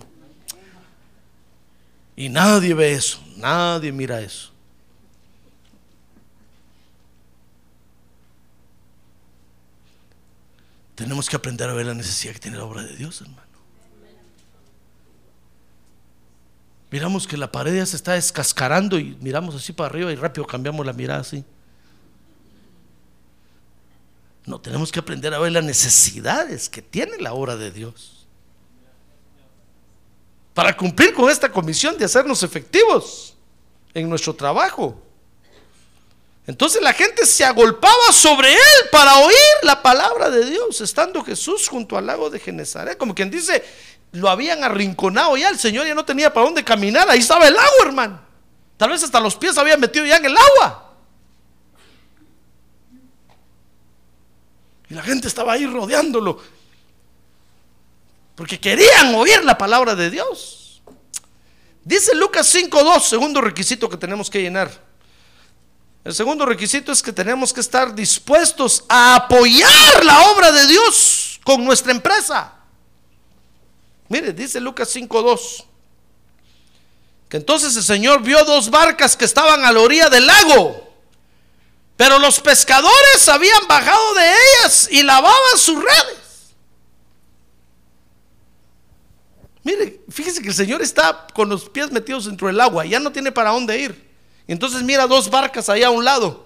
[2.15, 4.52] Y nadie ve eso, nadie mira eso.
[10.95, 13.41] Tenemos que aprender a ver la necesidad que tiene la obra de Dios, hermano.
[16.91, 20.45] Miramos que la pared ya se está descascarando y miramos así para arriba y rápido
[20.45, 21.43] cambiamos la mirada así.
[24.45, 28.27] No, tenemos que aprender a ver las necesidades que tiene la obra de Dios.
[30.53, 33.36] Para cumplir con esta comisión de hacernos efectivos
[33.93, 35.01] en nuestro trabajo.
[36.45, 41.69] Entonces la gente se agolpaba sobre él para oír la palabra de Dios, estando Jesús
[41.69, 42.97] junto al lago de Genezaret.
[42.97, 43.63] Como quien dice,
[44.12, 47.56] lo habían arrinconado ya, el Señor ya no tenía para dónde caminar, ahí estaba el
[47.56, 48.21] agua, hermano.
[48.75, 50.93] Tal vez hasta los pies habían metido ya en el agua.
[54.89, 56.41] Y la gente estaba ahí rodeándolo.
[58.36, 60.82] Porque querían oír la palabra de Dios.
[61.86, 64.69] Dice Lucas 5.2, segundo requisito que tenemos que llenar.
[66.03, 71.39] El segundo requisito es que tenemos que estar dispuestos a apoyar la obra de Dios
[71.45, 72.53] con nuestra empresa.
[74.09, 75.65] Mire, dice Lucas 5.2,
[77.29, 80.93] que entonces el Señor vio dos barcas que estaban a la orilla del lago,
[81.95, 86.53] pero los pescadores habían bajado de ellas y lavaban sus redes.
[89.63, 93.09] Mire, fíjese que el Señor está con los pies metidos dentro del agua, ya no
[93.09, 94.12] tiene para dónde ir.
[94.47, 96.45] Entonces mira dos barcas allá a un lado.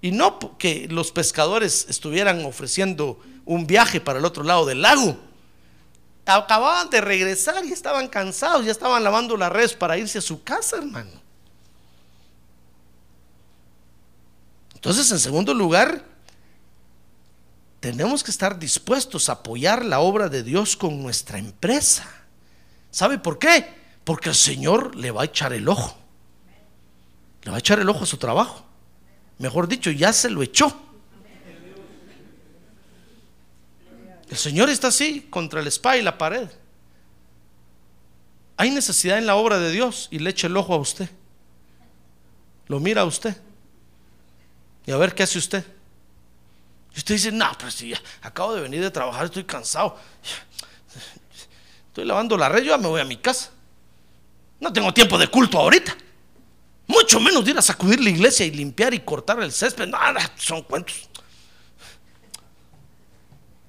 [0.00, 5.16] Y no que los pescadores estuvieran ofreciendo un viaje para el otro lado del lago.
[6.24, 10.42] Acababan de regresar y estaban cansados, ya estaban lavando la red para irse a su
[10.42, 11.20] casa, hermano.
[14.74, 16.04] Entonces, en segundo lugar,
[17.78, 22.08] tenemos que estar dispuestos a apoyar la obra de Dios con nuestra empresa.
[22.90, 23.81] ¿Sabe por qué?
[24.04, 25.96] Porque el Señor le va a echar el ojo.
[27.42, 28.64] Le va a echar el ojo a su trabajo.
[29.38, 30.76] Mejor dicho, ya se lo echó.
[34.28, 36.48] El Señor está así contra el spa y la pared.
[38.56, 41.08] Hay necesidad en la obra de Dios y le echa el ojo a usted.
[42.68, 43.36] Lo mira a usted.
[44.86, 45.64] Y a ver qué hace usted.
[46.94, 49.98] Y usted dice, no, pero si ya acabo de venir de trabajar, estoy cansado.
[51.88, 53.50] Estoy lavando la red, yo ya me voy a mi casa.
[54.62, 55.96] No tengo tiempo de culto ahorita.
[56.86, 59.88] Mucho menos de ir a sacudir la iglesia y limpiar y cortar el césped.
[59.88, 61.08] Nada, son cuentos.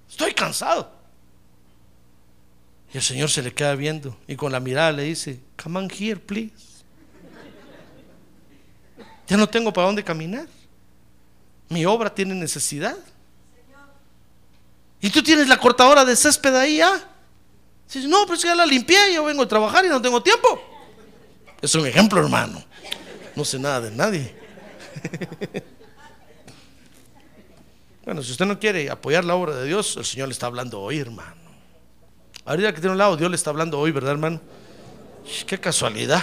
[0.08, 0.92] Estoy cansado.
[2.94, 5.90] Y el Señor se le queda viendo y con la mirada le dice, come on
[5.90, 6.84] here, please.
[9.26, 10.48] Ya no tengo para dónde caminar.
[11.70, 12.98] Mi obra tiene necesidad.
[15.02, 17.10] Y tú tienes la cortadora de césped ahí ya.
[17.92, 20.70] Dice, no, pues ya la limpié, yo vengo a trabajar y no tengo tiempo.
[21.64, 22.62] Es un ejemplo, hermano.
[23.38, 24.36] No sé nada de nadie.
[28.04, 30.82] Bueno, si usted no quiere apoyar la obra de Dios, el Señor le está hablando
[30.82, 31.38] hoy, hermano.
[32.44, 34.42] Ahorita que tiene un lado, Dios le está hablando hoy, ¿verdad, hermano?
[35.48, 36.22] Qué casualidad.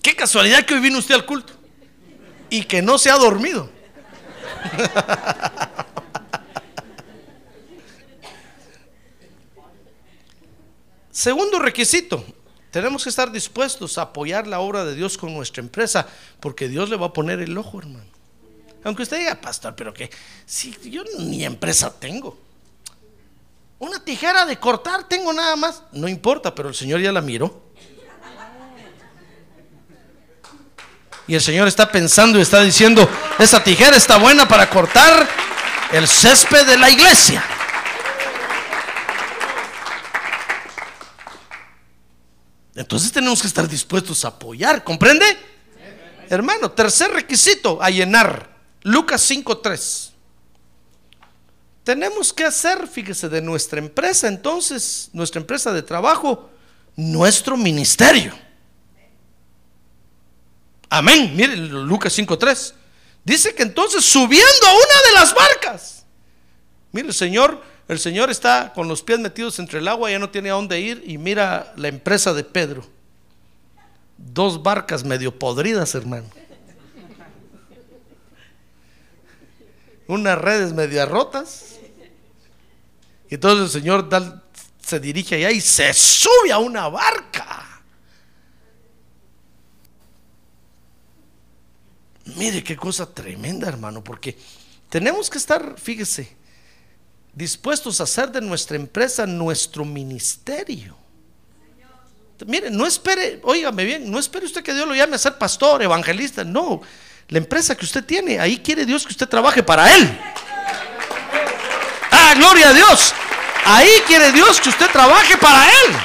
[0.00, 1.52] Qué casualidad que hoy vino usted al culto
[2.48, 3.68] y que no se ha dormido.
[11.10, 12.24] Segundo requisito,
[12.76, 16.06] tenemos que estar dispuestos a apoyar la obra de Dios con nuestra empresa,
[16.40, 18.04] porque Dios le va a poner el ojo, hermano.
[18.84, 20.10] Aunque usted diga, pastor, pero que
[20.44, 22.36] si yo ni empresa tengo.
[23.78, 25.84] Una tijera de cortar tengo nada más.
[25.90, 27.62] No importa, pero el Señor ya la miró.
[31.26, 33.08] Y el Señor está pensando y está diciendo,
[33.38, 35.26] esa tijera está buena para cortar
[35.92, 37.42] el césped de la iglesia.
[42.76, 45.24] Entonces tenemos que estar dispuestos a apoyar, ¿comprende?
[46.28, 48.54] Hermano, tercer requisito, a llenar.
[48.82, 50.10] Lucas 5.3.
[51.82, 56.50] Tenemos que hacer, fíjese, de nuestra empresa, entonces, nuestra empresa de trabajo,
[56.96, 58.34] nuestro ministerio.
[60.90, 61.34] Amén.
[61.34, 62.74] Miren Lucas 5.3.
[63.24, 66.04] Dice que entonces subiendo a una de las barcas.
[66.92, 70.50] Mire, Señor, el Señor está con los pies metidos entre el agua, ya no tiene
[70.50, 72.84] a dónde ir y mira la empresa de Pedro.
[74.18, 76.26] Dos barcas medio podridas, hermano.
[80.08, 81.78] Unas redes medio rotas.
[83.28, 84.08] Y entonces el Señor
[84.80, 87.82] se dirige allá y se sube a una barca.
[92.36, 94.36] Mire qué cosa tremenda, hermano, porque
[94.88, 96.35] tenemos que estar, fíjese,
[97.36, 100.96] dispuestos a hacer de nuestra empresa nuestro ministerio.
[102.46, 105.82] Mire, no espere, óigame bien, no espere usted que Dios lo llame a ser pastor,
[105.82, 106.82] evangelista, no.
[107.28, 110.18] La empresa que usted tiene, ahí quiere Dios que usted trabaje para Él.
[112.10, 113.14] Ah, gloria a Dios.
[113.64, 115.96] Ahí quiere Dios que usted trabaje para Él.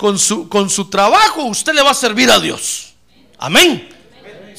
[0.00, 2.94] con su, con su trabajo usted le va a servir a Dios.
[3.36, 3.86] Amén.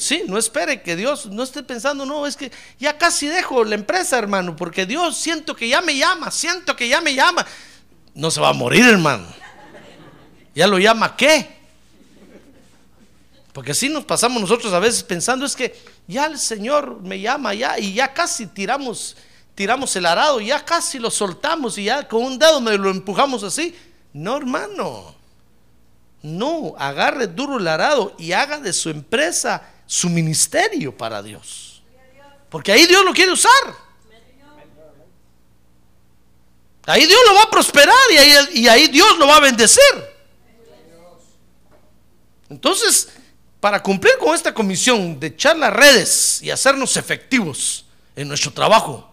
[0.02, 3.76] Sí, no espere que Dios, no esté pensando, no, es que ya casi dejo la
[3.76, 7.46] empresa, hermano, porque Dios siento que ya me llama, siento que ya me llama.
[8.12, 9.24] No se va a morir, hermano.
[10.56, 11.56] Ya lo llama qué?
[13.52, 17.54] Porque así nos pasamos nosotros a veces pensando, es que ya el Señor me llama
[17.54, 19.16] ya y ya casi tiramos,
[19.54, 23.44] tiramos el arado, ya casi lo soltamos y ya con un dedo me lo empujamos
[23.44, 23.72] así.
[24.12, 25.14] No, hermano.
[26.22, 31.82] No, agarre duro el arado y haga de su empresa su ministerio para Dios.
[32.48, 33.50] Porque ahí Dios lo quiere usar.
[36.86, 39.82] Ahí Dios lo va a prosperar y ahí, y ahí Dios lo va a bendecir.
[42.50, 43.08] Entonces,
[43.60, 47.84] para cumplir con esta comisión de echar las redes y hacernos efectivos
[48.16, 49.08] en nuestro trabajo,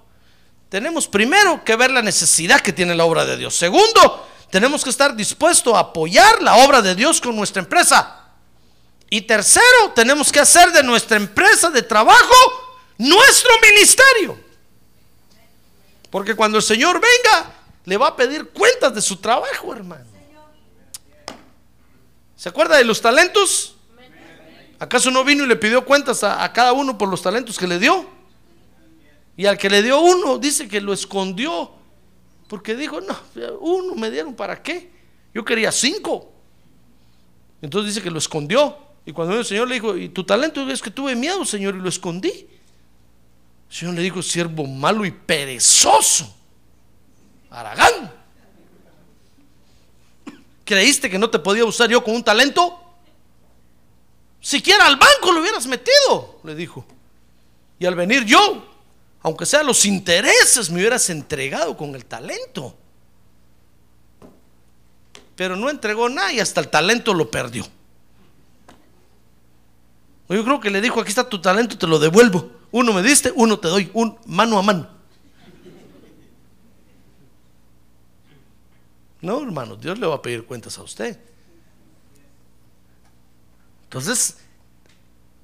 [0.69, 3.55] tenemos primero que ver la necesidad que tiene la obra de Dios.
[3.55, 8.18] Segundo, tenemos que estar dispuestos a apoyar la obra de Dios con nuestra empresa.
[9.09, 12.35] Y tercero, tenemos que hacer de nuestra empresa de trabajo
[12.97, 14.39] nuestro ministerio.
[16.09, 17.53] Porque cuando el Señor venga,
[17.85, 20.05] le va a pedir cuentas de su trabajo, hermano.
[22.35, 23.75] ¿Se acuerda de los talentos?
[24.77, 27.67] ¿Acaso no vino y le pidió cuentas a, a, cada uno por los talentos que
[27.67, 28.07] le dio?
[29.35, 31.79] Y al que le dio uno, dice que lo escondió
[32.49, 33.15] porque dijo, no,
[33.61, 34.91] uno me dieron para qué.
[35.33, 36.33] Yo quería cinco.
[37.61, 38.75] Entonces dice que lo escondió.
[39.09, 41.79] Y cuando el Señor le dijo, ¿y tu talento es que tuve miedo, Señor, y
[41.79, 42.29] lo escondí?
[42.29, 46.31] El Señor le dijo, siervo malo y perezoso.
[47.49, 48.13] Aragán.
[50.63, 52.79] ¿Creíste que no te podía usar yo con un talento?
[54.39, 56.85] Siquiera al banco lo hubieras metido, le dijo.
[57.79, 58.63] Y al venir yo,
[59.23, 62.77] aunque sea los intereses, me hubieras entregado con el talento.
[65.35, 67.65] Pero no entregó nada y hasta el talento lo perdió.
[70.29, 72.51] Yo creo que le dijo, aquí está tu talento, te lo devuelvo.
[72.71, 74.87] Uno me diste, uno te doy, un mano a mano.
[79.21, 81.19] No, hermano, Dios le va a pedir cuentas a usted.
[83.85, 84.37] Entonces,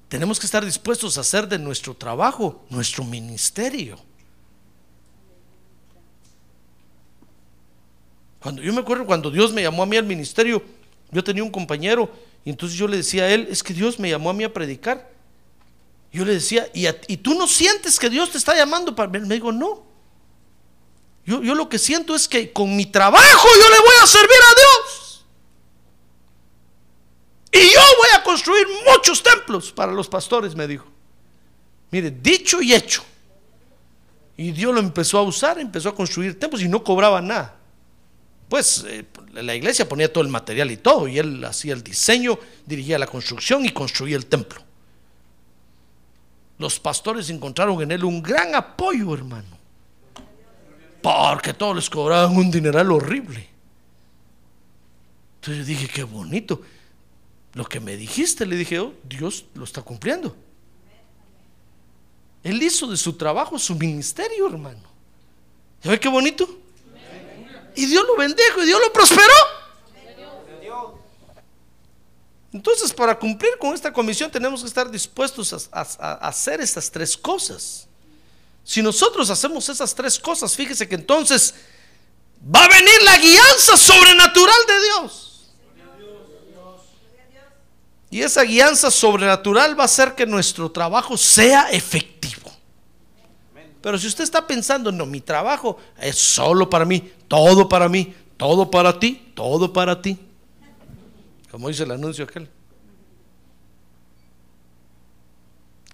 [0.08, 3.98] tenemos que estar dispuestos a hacer de nuestro trabajo nuestro ministerio.
[8.38, 10.62] Cuando yo me acuerdo cuando Dios me llamó a mí al ministerio,
[11.10, 12.10] yo tenía un compañero
[12.44, 14.52] y entonces yo le decía a él, es que Dios me llamó a mí a
[14.52, 15.10] predicar.
[16.12, 19.52] Yo le decía, ¿y, tú no sientes que Dios te está llamando para Me digo,
[19.52, 19.84] no.
[21.24, 24.30] Yo, yo lo que siento es que con mi trabajo yo le voy a servir
[24.30, 25.06] a Dios.
[27.52, 30.86] Y yo voy a construir muchos templos para los pastores, me dijo.
[31.90, 33.02] Mire, dicho y hecho.
[34.36, 37.56] Y Dios lo empezó a usar, empezó a construir templos y no cobraba nada.
[38.48, 42.38] Pues eh, la iglesia ponía todo el material y todo, y él hacía el diseño,
[42.64, 44.60] dirigía la construcción y construía el templo.
[46.58, 49.56] Los pastores encontraron en él un gran apoyo, hermano.
[51.02, 53.46] Porque todos les cobraban un dineral horrible.
[55.36, 56.62] Entonces yo dije, qué bonito.
[57.52, 60.34] Lo que me dijiste, le dije, oh, Dios lo está cumpliendo.
[62.42, 64.82] Él hizo de su trabajo su ministerio, hermano.
[65.82, 66.48] ¿Ya qué bonito?
[67.76, 69.34] Y Dios lo bendijo y Dios lo prosperó.
[72.52, 75.82] Entonces, para cumplir con esta comisión tenemos que estar dispuestos a,
[76.26, 77.86] hacer estas tres cosas.
[78.64, 81.54] Si nosotros hacemos esas tres cosas, fíjese que entonces
[82.42, 85.22] va a venir la guianza sobrenatural de Dios.
[88.10, 92.50] Y esa guianza sobrenatural va a hacer que nuestro trabajo sea efectivo.
[93.82, 98.14] Pero si usted está pensando, no, mi trabajo es solo para mí, todo para mí,
[98.36, 100.18] todo para ti, todo para ti.
[101.50, 102.50] Como dice el anuncio aquel.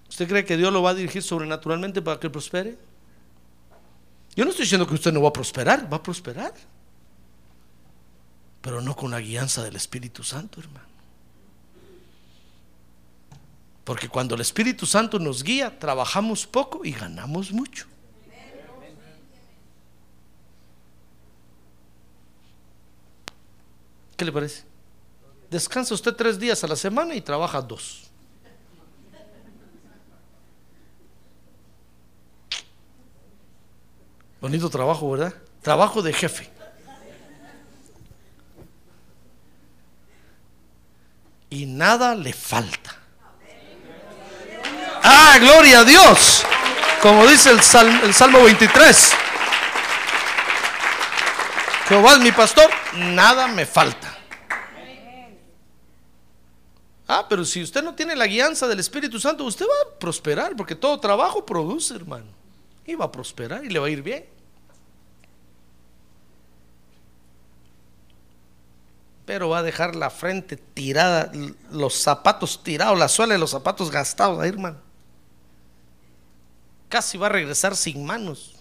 [0.09, 2.77] ¿Usted cree que Dios lo va a dirigir sobrenaturalmente para que prospere?
[4.35, 6.53] Yo no estoy diciendo que usted no va a prosperar, va a prosperar.
[8.61, 10.87] Pero no con la guianza del Espíritu Santo, hermano.
[13.83, 17.87] Porque cuando el Espíritu Santo nos guía, trabajamos poco y ganamos mucho.
[24.23, 24.63] ¿Qué le parece?
[25.51, 28.09] Descansa usted tres días a la semana y trabaja dos.
[34.41, 35.33] Bonito trabajo, ¿verdad?
[35.61, 36.49] Trabajo de jefe.
[41.49, 42.95] Y nada le falta.
[45.03, 46.43] Ah, gloria a Dios.
[47.01, 49.13] Como dice el, Sal- el Salmo 23.
[51.89, 54.12] Jehová es mi pastor, nada me falta.
[57.15, 60.55] Ah, pero si usted no tiene la guianza del Espíritu Santo, usted va a prosperar,
[60.55, 62.25] porque todo trabajo produce, hermano.
[62.87, 64.25] Y va a prosperar y le va a ir bien.
[69.27, 71.31] Pero va a dejar la frente tirada,
[71.69, 74.79] los zapatos tirados, la suela de los zapatos gastados hermano.
[76.89, 78.55] Casi va a regresar sin manos.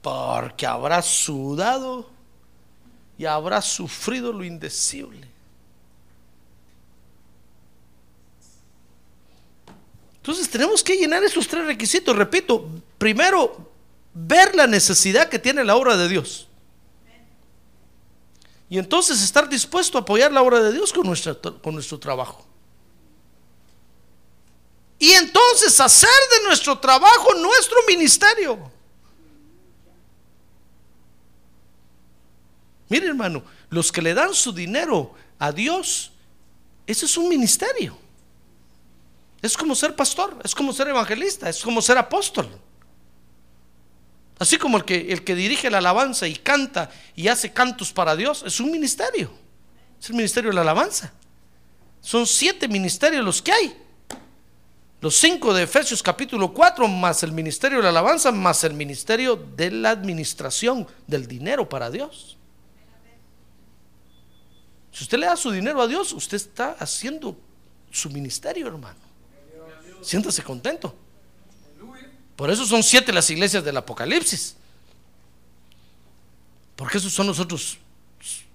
[0.00, 2.15] Porque habrá sudado
[3.18, 5.26] y habrá sufrido lo indecible.
[10.16, 12.16] Entonces tenemos que llenar esos tres requisitos.
[12.16, 13.70] Repito, primero,
[14.12, 16.48] ver la necesidad que tiene la obra de Dios.
[18.68, 22.44] Y entonces estar dispuesto a apoyar la obra de Dios con, nuestra, con nuestro trabajo.
[24.98, 28.75] Y entonces hacer de nuestro trabajo nuestro ministerio.
[32.88, 36.12] Mire hermano, los que le dan su dinero a Dios,
[36.86, 37.96] ese es un ministerio.
[39.42, 42.48] Es como ser pastor, es como ser evangelista, es como ser apóstol.
[44.38, 48.14] Así como el que, el que dirige la alabanza y canta y hace cantos para
[48.14, 49.30] Dios, es un ministerio.
[50.00, 51.12] Es el ministerio de la alabanza.
[52.00, 53.76] Son siete ministerios los que hay.
[55.00, 59.36] Los cinco de Efesios capítulo 4, más el ministerio de la alabanza, más el ministerio
[59.36, 62.36] de la administración del dinero para Dios.
[64.96, 67.36] Si usted le da su dinero a Dios, usted está haciendo
[67.90, 68.98] su ministerio, hermano.
[70.00, 70.96] Siéntase contento.
[72.34, 74.56] Por eso son siete las iglesias del Apocalipsis.
[76.76, 77.76] Porque esos son los otros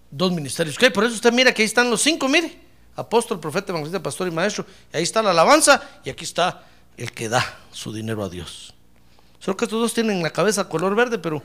[0.10, 0.90] dos ministerios que.
[0.90, 2.60] Por eso usted mira que ahí están los cinco, mire.
[2.96, 4.66] Apóstol, profeta, evangelista, pastor y maestro.
[4.92, 6.64] Y ahí está la alabanza y aquí está
[6.98, 8.74] el que da su dinero a Dios.
[9.38, 11.44] Solo que estos dos tienen la cabeza color verde, pero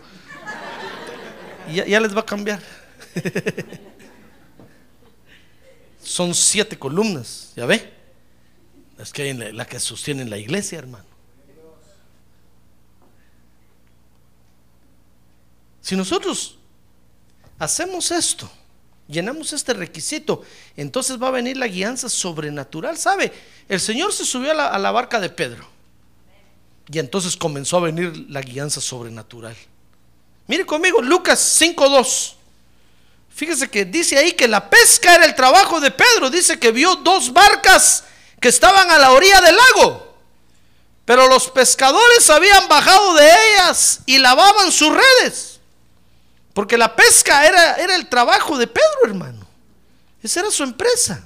[1.70, 2.62] ya, ya les va a cambiar.
[6.06, 7.92] Son siete columnas, ¿ya ve?
[8.96, 11.04] Las que hay en la, que sostienen la iglesia, hermano.
[15.82, 16.58] Si nosotros
[17.58, 18.48] hacemos esto,
[19.08, 20.42] llenamos este requisito,
[20.76, 22.96] entonces va a venir la guianza sobrenatural.
[22.96, 23.32] ¿Sabe?
[23.68, 25.66] El Señor se subió a la, a la barca de Pedro.
[26.88, 29.56] Y entonces comenzó a venir la guianza sobrenatural.
[30.46, 32.35] Mire conmigo, Lucas 5.2.
[33.36, 36.30] Fíjese que dice ahí que la pesca era el trabajo de Pedro.
[36.30, 38.04] Dice que vio dos barcas
[38.40, 40.16] que estaban a la orilla del lago.
[41.04, 45.60] Pero los pescadores habían bajado de ellas y lavaban sus redes.
[46.54, 49.46] Porque la pesca era, era el trabajo de Pedro, hermano.
[50.22, 51.22] Esa era su empresa.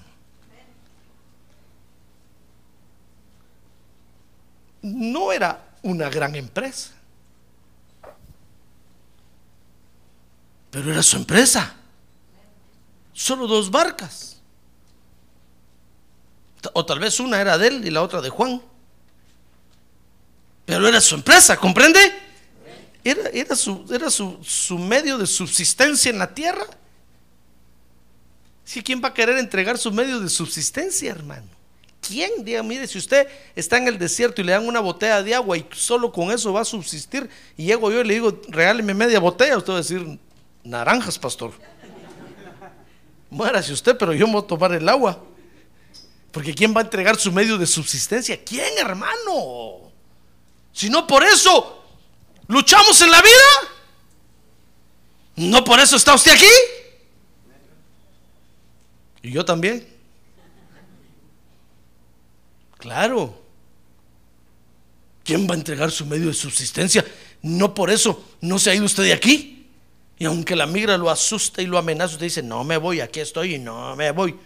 [4.83, 6.91] No era una gran empresa.
[10.73, 11.77] Pero era su empresa.
[13.13, 14.41] Solo dos barcas.
[16.73, 18.63] O tal vez una era de él y la otra de Juan.
[20.67, 21.99] Pero era su empresa, ¿comprende?
[23.03, 26.67] Era, era, su, era su, su medio de subsistencia en la tierra.
[28.65, 31.49] Si ¿quién va a querer entregar su medio de subsistencia, hermano?
[32.01, 32.45] ¿Quién?
[32.45, 35.57] Diga, mire, si usted está en el desierto y le dan una botella de agua
[35.57, 39.19] y solo con eso va a subsistir, y llego yo y le digo, regáleme media
[39.19, 40.19] botella, usted va a decir,
[40.63, 41.53] naranjas, pastor.
[43.31, 45.23] Muérase usted, pero yo me voy a tomar el agua.
[46.33, 48.43] Porque ¿quién va a entregar su medio de subsistencia?
[48.45, 49.93] ¿Quién, hermano?
[50.73, 51.85] Si no por eso
[52.47, 53.71] luchamos en la vida.
[55.37, 56.47] ¿No por eso está usted aquí?
[59.23, 59.87] Y yo también.
[62.79, 63.41] Claro.
[65.23, 67.05] ¿Quién va a entregar su medio de subsistencia?
[67.43, 69.60] No por eso no se ha ido usted de aquí.
[70.21, 73.21] Y aunque la migra lo asusta y lo amenaza, usted dice, no me voy, aquí
[73.21, 74.37] estoy y no me voy.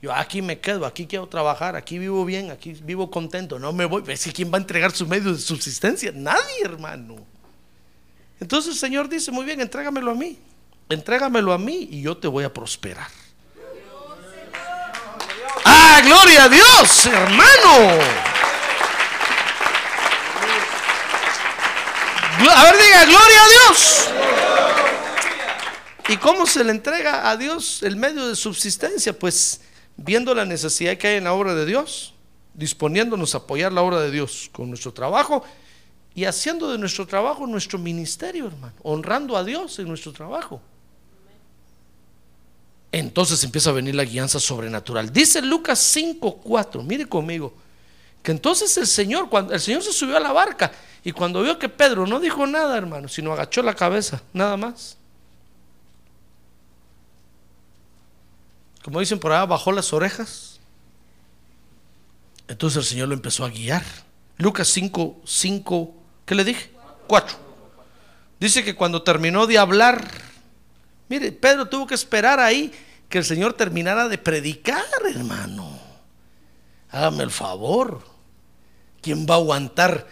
[0.00, 3.84] Yo aquí me quedo, aquí quiero trabajar, aquí vivo bien, aquí vivo contento, no me
[3.84, 4.00] voy.
[4.00, 6.12] ¿Ves quién va a entregar su medio de subsistencia?
[6.14, 7.16] Nadie, hermano.
[8.40, 10.38] Entonces el Señor dice, muy bien, entrégamelo a mí.
[10.88, 13.08] Entrégamelo a mí y yo te voy a prosperar.
[15.62, 18.02] Ah, gloria a Dios, hermano.
[22.40, 24.08] A ver, diga, gloria a Dios.
[26.08, 29.12] ¿Y cómo se le entrega a Dios el medio de subsistencia?
[29.18, 29.60] Pues
[29.96, 32.14] viendo la necesidad que hay en la obra de Dios,
[32.54, 35.44] disponiéndonos a apoyar la obra de Dios con nuestro trabajo
[36.14, 40.62] y haciendo de nuestro trabajo nuestro ministerio, hermano, honrando a Dios en nuestro trabajo.
[42.90, 45.12] Entonces empieza a venir la guianza sobrenatural.
[45.12, 47.52] Dice Lucas 5:4, mire conmigo,
[48.22, 50.72] que entonces el Señor, cuando el Señor se subió a la barca
[51.04, 54.96] y cuando vio que Pedro no dijo nada, hermano, sino agachó la cabeza, nada más.
[58.82, 60.60] Como dicen por allá, bajó las orejas.
[62.48, 63.84] Entonces el Señor lo empezó a guiar.
[64.38, 65.94] Lucas 5, 5,
[66.24, 66.70] ¿qué le dije?
[67.06, 67.36] 4.
[68.40, 70.08] Dice que cuando terminó de hablar,
[71.08, 72.72] mire, Pedro tuvo que esperar ahí
[73.08, 75.78] que el Señor terminara de predicar, hermano.
[76.90, 78.02] Hágame el favor.
[79.02, 80.06] ¿Quién va a aguantar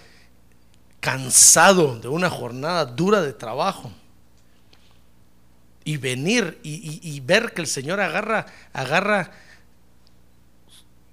[1.06, 3.92] cansado de una jornada dura de trabajo?
[5.84, 9.30] y venir y, ver que el Señor agarra, agarra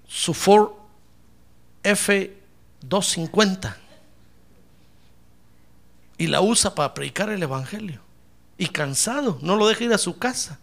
[0.08, 0.70] su Ford
[1.84, 3.76] F250
[6.18, 8.00] y la usa para predicar el Evangelio.
[8.58, 10.58] Y cansado, no lo deja ir a su casa.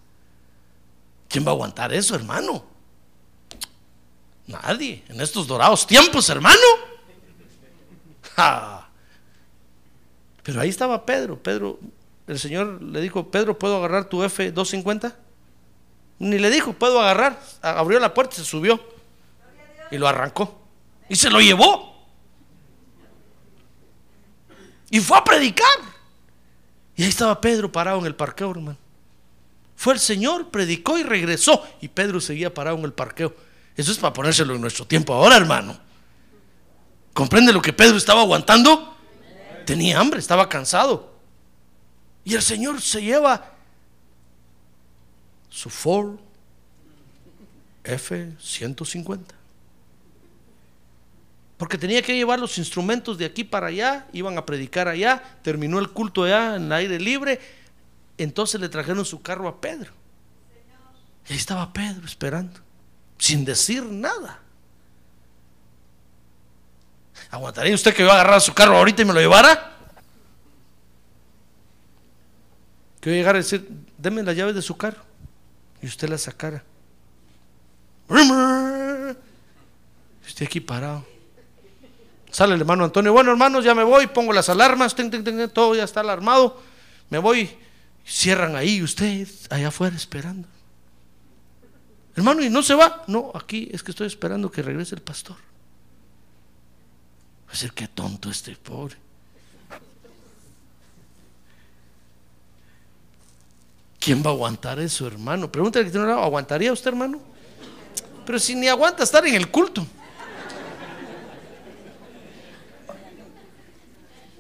[1.29, 2.65] ¿Quién va a aguantar eso, hermano?
[4.45, 5.05] Nadie.
[5.07, 6.59] En estos dorados tiempos, hermano.
[10.43, 11.41] Pero ahí estaba Pedro.
[11.41, 11.79] Pedro
[12.27, 15.13] el Señor le dijo, Pedro, ¿puedo agarrar tu F250?
[16.19, 17.39] Ni le dijo, puedo agarrar.
[17.61, 18.79] Abrió la puerta, se subió
[19.91, 20.61] y lo arrancó.
[21.09, 22.07] Y se lo llevó.
[24.89, 25.67] Y fue a predicar.
[26.95, 28.77] Y ahí estaba Pedro parado en el parqueo, hermano.
[29.75, 31.65] Fue el Señor, predicó y regresó.
[31.81, 33.35] Y Pedro seguía parado en el parqueo.
[33.75, 35.77] Eso es para ponérselo en nuestro tiempo ahora, hermano.
[37.13, 38.90] ¿Comprende lo que Pedro estaba aguantando?
[39.65, 41.11] Tenía hambre, estaba cansado.
[42.23, 43.51] Y el Señor se lleva
[45.49, 46.17] su Ford
[47.83, 49.19] F-150.
[51.57, 55.77] Porque tenía que llevar los instrumentos de aquí para allá, iban a predicar allá, terminó
[55.77, 57.39] el culto allá en el aire libre,
[58.17, 59.91] entonces le trajeron su carro a Pedro.
[61.29, 62.59] Y ahí estaba Pedro esperando,
[63.17, 64.40] sin decir nada.
[67.31, 69.71] ¿Aguantaría usted que yo agarrara su carro ahorita y me lo llevara?
[72.99, 73.67] Que yo llegara a decir,
[73.97, 75.01] deme la llave de su carro.
[75.81, 76.63] Y usted la sacara.
[80.27, 81.05] Estoy aquí parado.
[82.29, 83.13] Sale el hermano Antonio.
[83.13, 84.07] Bueno, hermanos, ya me voy.
[84.07, 84.93] Pongo las alarmas.
[85.53, 86.61] todo ya está alarmado.
[87.09, 87.49] Me voy.
[88.05, 88.83] Cierran ahí.
[88.83, 90.47] Usted allá afuera esperando.
[92.15, 93.03] Hermano, ¿y no se va?
[93.07, 95.37] No, aquí es que estoy esperando que regrese el pastor.
[97.51, 98.95] Va a decir, qué tonto este pobre.
[103.99, 105.51] ¿Quién va a aguantar eso, hermano?
[105.51, 107.19] Pregúntale que tiene ¿aguantaría usted, hermano?
[108.25, 109.85] Pero si ni aguanta estar en el culto.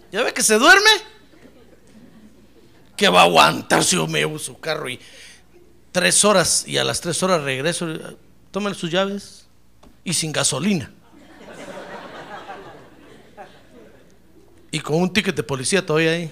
[0.09, 0.89] ¿Ya ve que se duerme?
[2.95, 5.01] ¿Qué va a aguantar si yo me llevo su carro y
[5.91, 7.87] tres horas y a las tres horas regreso?
[8.51, 9.47] Tomen sus llaves
[10.05, 10.93] y sin gasolina.
[14.71, 16.31] Y con un ticket de policía todavía ahí.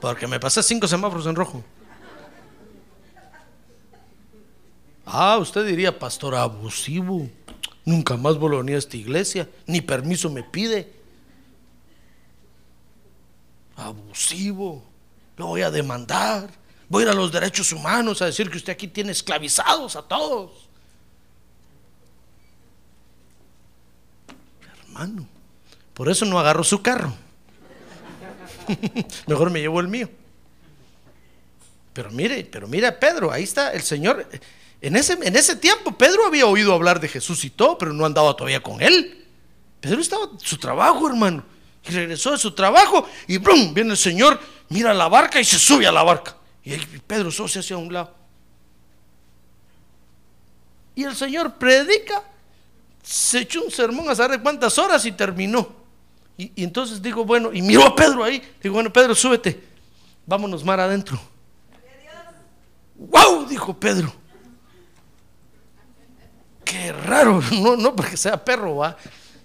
[0.00, 1.64] Porque me pasé cinco semáforos en rojo.
[5.06, 7.28] Ah, usted diría, pastor abusivo.
[7.84, 10.92] Nunca más vuelvo a venir a esta iglesia, ni permiso me pide.
[13.76, 14.84] Abusivo,
[15.36, 16.50] lo voy a demandar.
[16.88, 20.02] Voy a ir a los derechos humanos a decir que usted aquí tiene esclavizados a
[20.02, 20.68] todos.
[24.86, 25.26] Hermano,
[25.94, 27.12] por eso no agarro su carro.
[29.26, 30.08] Mejor me llevo el mío.
[31.92, 34.26] Pero mire, pero mira Pedro, ahí está el Señor.
[34.80, 38.06] En ese, en ese tiempo Pedro había oído hablar de Jesús y todo, pero no
[38.06, 39.26] andaba todavía con él.
[39.80, 41.44] Pedro estaba en su trabajo, hermano.
[41.84, 43.74] Y regresó de su trabajo y ¡brum!
[43.74, 46.36] viene el Señor, mira la barca y se sube a la barca.
[46.64, 48.14] Y Pedro solo se hacia un lado.
[50.94, 52.22] Y el Señor predica,
[53.02, 55.81] se echó un sermón a saber cuántas horas y terminó.
[56.36, 58.42] Y, entonces digo, bueno, y miró a Pedro ahí.
[58.62, 59.62] Digo, bueno, Pedro, súbete.
[60.26, 61.20] Vámonos mar adentro.
[62.96, 63.46] ¡Wow!
[63.46, 64.12] Dijo Pedro.
[66.64, 68.96] Qué raro, no, no porque sea perro, va,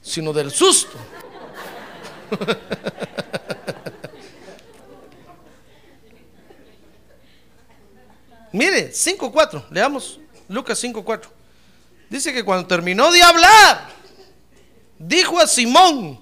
[0.01, 0.97] sino del susto.
[8.51, 11.27] Mire, 5.4, leamos Lucas 5.4.
[12.09, 13.89] Dice que cuando terminó de hablar,
[14.97, 16.19] dijo a Simón,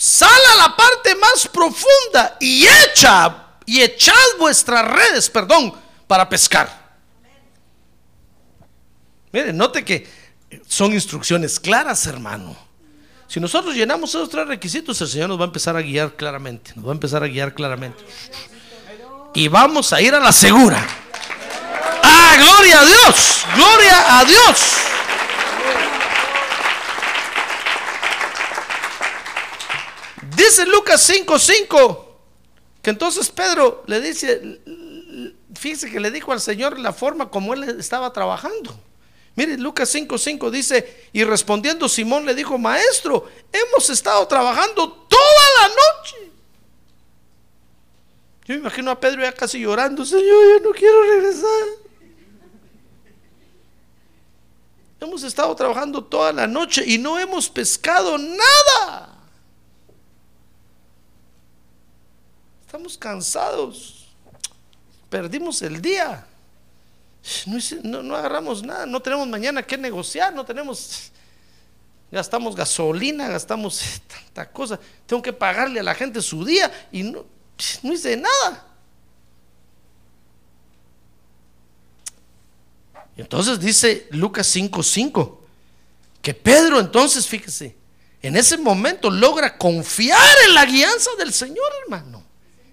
[0.00, 5.74] sal a la parte más profunda y echa, y echad vuestras redes, perdón,
[6.06, 6.96] para pescar.
[9.30, 10.08] Mire, note que
[10.66, 12.56] son instrucciones claras, hermano.
[13.28, 16.72] Si nosotros llenamos esos tres requisitos, el Señor nos va a empezar a guiar claramente.
[16.76, 18.02] Nos va a empezar a guiar claramente.
[19.34, 20.82] Y vamos a ir a la segura.
[22.02, 23.44] ¡Ah, gloria a Dios!
[23.54, 24.58] ¡Gloria a Dios!
[30.40, 32.06] Dice Lucas 5:5
[32.80, 34.58] que entonces Pedro le dice,
[35.54, 38.74] fíjese que le dijo al Señor la forma como él estaba trabajando.
[39.34, 45.68] Mire, Lucas 5:5 dice, y respondiendo Simón le dijo, maestro, hemos estado trabajando toda la
[45.68, 46.32] noche.
[48.46, 51.66] Yo me imagino a Pedro ya casi llorando, Señor, yo no quiero regresar.
[55.00, 59.09] Hemos estado trabajando toda la noche y no hemos pescado nada.
[62.70, 64.06] Estamos cansados.
[65.08, 66.24] Perdimos el día.
[67.82, 71.10] No, agarramos nada, no tenemos mañana que negociar, no tenemos,
[72.12, 77.26] gastamos gasolina, gastamos tanta cosa, tengo que pagarle a la gente su día y no,
[77.82, 78.64] no hice nada.
[83.16, 85.38] Entonces dice Lucas 5:5
[86.22, 87.76] que Pedro entonces, fíjese,
[88.22, 92.19] en ese momento logra confiar en la guianza del Señor, hermano.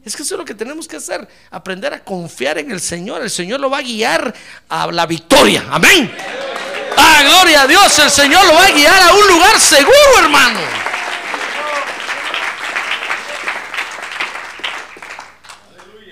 [0.08, 3.22] Es que eso es lo que tenemos que hacer, aprender a confiar en el Señor.
[3.24, 4.34] El Señor lo va a guiar
[4.70, 5.66] a la victoria.
[5.70, 6.10] Amén.
[6.96, 10.62] Ah, gloria a Dios, el Señor lo va a guiar a un lugar seguro, hermano.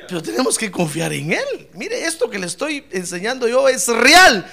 [0.10, 1.70] Pero tenemos que confiar en Él.
[1.76, 4.46] Mire, esto que le estoy enseñando yo es real.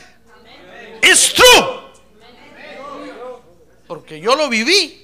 [1.02, 1.82] Es true.
[3.88, 5.01] Porque yo lo viví.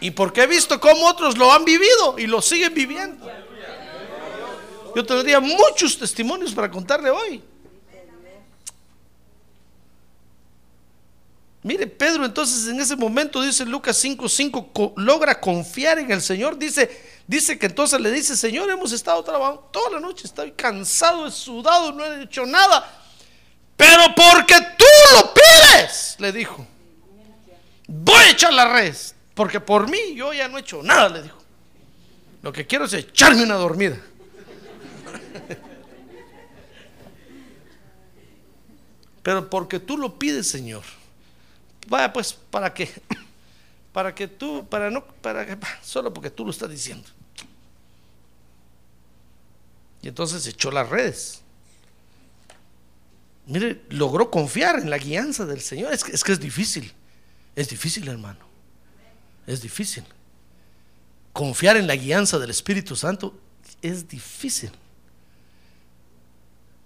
[0.00, 3.30] Y porque he visto cómo otros lo han vivido y lo siguen viviendo.
[4.94, 7.42] Yo tendría muchos testimonios para contarle hoy.
[11.62, 17.20] Mire, Pedro entonces en ese momento dice Lucas 5:5 logra confiar en el Señor, dice
[17.26, 21.92] dice que entonces le dice, "Señor, hemos estado trabajando toda la noche, estoy cansado, sudado,
[21.92, 22.90] no he hecho nada,
[23.76, 26.66] pero porque tú lo pides", le dijo.
[27.86, 28.96] "Voy a echar la red,
[29.40, 31.38] porque por mí yo ya no he hecho nada", le dijo.
[32.42, 33.96] Lo que quiero es echarme una dormida.
[39.22, 40.82] Pero porque tú lo pides, Señor.
[41.88, 42.90] Vaya pues, ¿para qué?
[43.94, 47.08] Para que tú, para no, para que, solo porque tú lo estás diciendo.
[50.02, 51.40] Y entonces echó las redes.
[53.46, 55.94] Mire, logró confiar en la guianza del Señor.
[55.94, 56.92] Es que, es que es difícil.
[57.56, 58.49] Es difícil, hermano.
[59.50, 60.04] Es difícil.
[61.32, 63.36] Confiar en la guianza del Espíritu Santo
[63.82, 64.70] es difícil.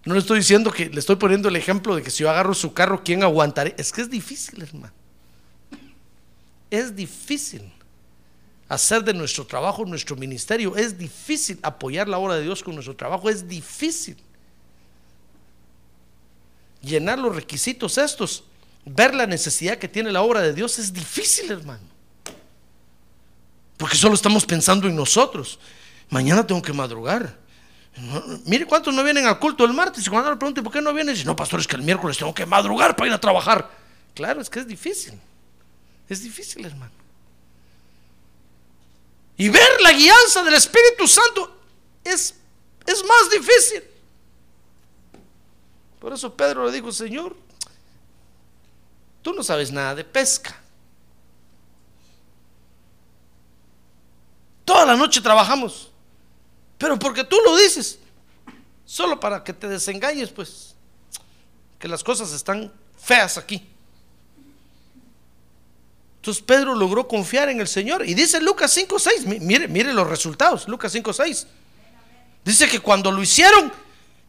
[0.06, 2.54] No le estoy diciendo que le estoy poniendo el ejemplo de que si yo agarro
[2.54, 3.74] su carro, ¿quién aguantaré?
[3.76, 4.94] Es que es difícil, hermano.
[6.70, 7.70] Es difícil
[8.66, 10.74] hacer de nuestro trabajo nuestro ministerio.
[10.74, 13.28] Es difícil apoyar la obra de Dios con nuestro trabajo.
[13.28, 14.16] Es difícil
[16.80, 18.44] llenar los requisitos estos.
[18.86, 21.93] Ver la necesidad que tiene la obra de Dios es difícil, hermano.
[23.76, 25.58] Porque solo estamos pensando en nosotros.
[26.10, 27.38] Mañana tengo que madrugar.
[28.44, 30.06] Mire cuántos no vienen al culto el martes.
[30.06, 31.14] Y cuando le pregunto, ¿por qué no vienen?
[31.14, 33.70] Dice, no, pastor, es que el miércoles tengo que madrugar para ir a trabajar.
[34.14, 35.18] Claro, es que es difícil.
[36.08, 36.92] Es difícil, hermano.
[39.36, 41.56] Y ver la guianza del Espíritu Santo
[42.04, 42.34] es,
[42.86, 43.82] es más difícil.
[45.98, 47.36] Por eso Pedro le dijo, Señor,
[49.22, 50.60] tú no sabes nada de pesca.
[54.64, 55.90] Toda la noche trabajamos,
[56.78, 57.98] pero porque tú lo dices,
[58.84, 60.74] solo para que te desengañes, pues,
[61.78, 63.68] que las cosas están feas aquí.
[66.16, 68.08] Entonces Pedro logró confiar en el Señor.
[68.08, 71.44] Y dice Lucas 5.6, mire, mire los resultados, Lucas 5.6.
[72.42, 73.70] Dice que cuando lo hicieron,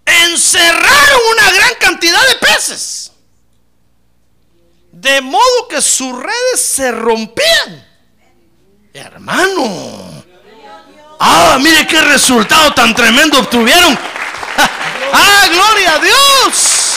[0.05, 3.13] encerraron una gran cantidad de peces.
[4.91, 7.88] De modo que sus redes se rompían.
[8.93, 10.14] Hermano.
[11.20, 13.93] Ah, mire qué resultado tan tremendo obtuvieron.
[15.13, 16.95] ah, gloria a Dios.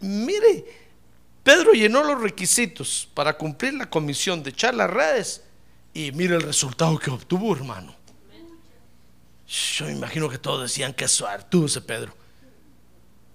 [0.00, 0.64] Mire,
[1.42, 5.42] Pedro llenó los requisitos para cumplir la comisión de echar las redes
[5.92, 7.94] y mire el resultado que obtuvo, hermano.
[9.46, 12.14] Yo imagino que todos decían que suerte ese Pedro.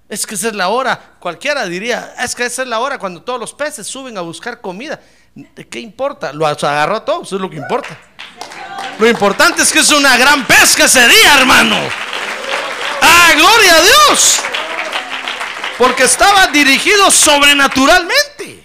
[0.07, 3.23] Es que esa es la hora, cualquiera diría, es que esa es la hora cuando
[3.23, 5.01] todos los peces suben a buscar comida.
[5.35, 6.31] ¿De qué importa?
[6.31, 7.97] Lo agarró a todos, eso es lo que importa.
[8.97, 11.75] Lo importante es que es una gran pesca ese día, hermano.
[13.01, 14.39] ¡Ah, gloria a Dios!
[15.77, 18.63] Porque estaba dirigido sobrenaturalmente.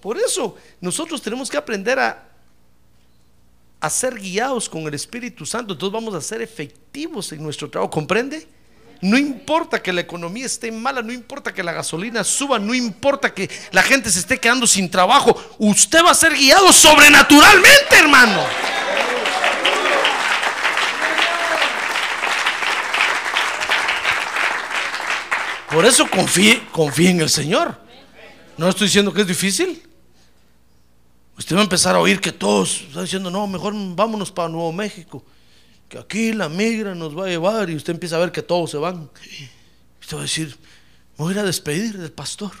[0.00, 2.28] Por eso nosotros tenemos que aprender a,
[3.80, 5.72] a ser guiados con el Espíritu Santo.
[5.72, 7.90] Entonces vamos a ser efectivos en nuestro trabajo.
[7.90, 8.46] ¿Comprende?
[9.04, 13.34] No importa que la economía esté mala, no importa que la gasolina suba, no importa
[13.34, 15.38] que la gente se esté quedando sin trabajo.
[15.58, 18.42] Usted va a ser guiado sobrenaturalmente, hermano.
[25.70, 27.78] Por eso confíe, confíe en el Señor.
[28.56, 29.82] No estoy diciendo que es difícil.
[31.36, 34.72] Usted va a empezar a oír que todos están diciendo, no, mejor vámonos para Nuevo
[34.72, 35.22] México.
[35.88, 38.70] Que aquí la migra nos va a llevar y usted empieza a ver que todos
[38.70, 39.10] se van.
[40.00, 40.56] Usted va a decir,
[41.16, 42.52] me voy a ir a despedir del pastor.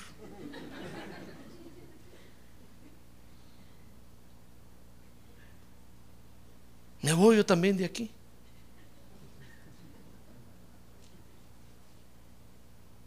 [7.04, 8.10] Me voy yo también de aquí.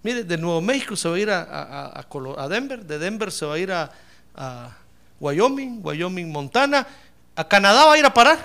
[0.04, 3.60] Mire, de Nuevo México se va a ir a, Denver, de Denver se va a
[3.60, 4.78] ir a,
[5.20, 6.88] Wyoming, Wyoming, Montana,
[7.36, 8.38] a Canadá va a ir a parar.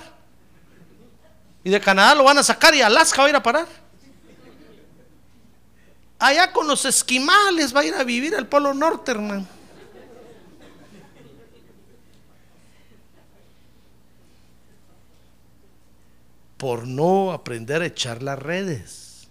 [1.64, 3.68] Y de Canadá lo van a sacar y Alaska va a ir a parar.
[6.18, 9.46] Allá con los esquimales va a ir a vivir al Polo Norte, hermano.
[16.56, 19.28] Por no aprender a echar las redes.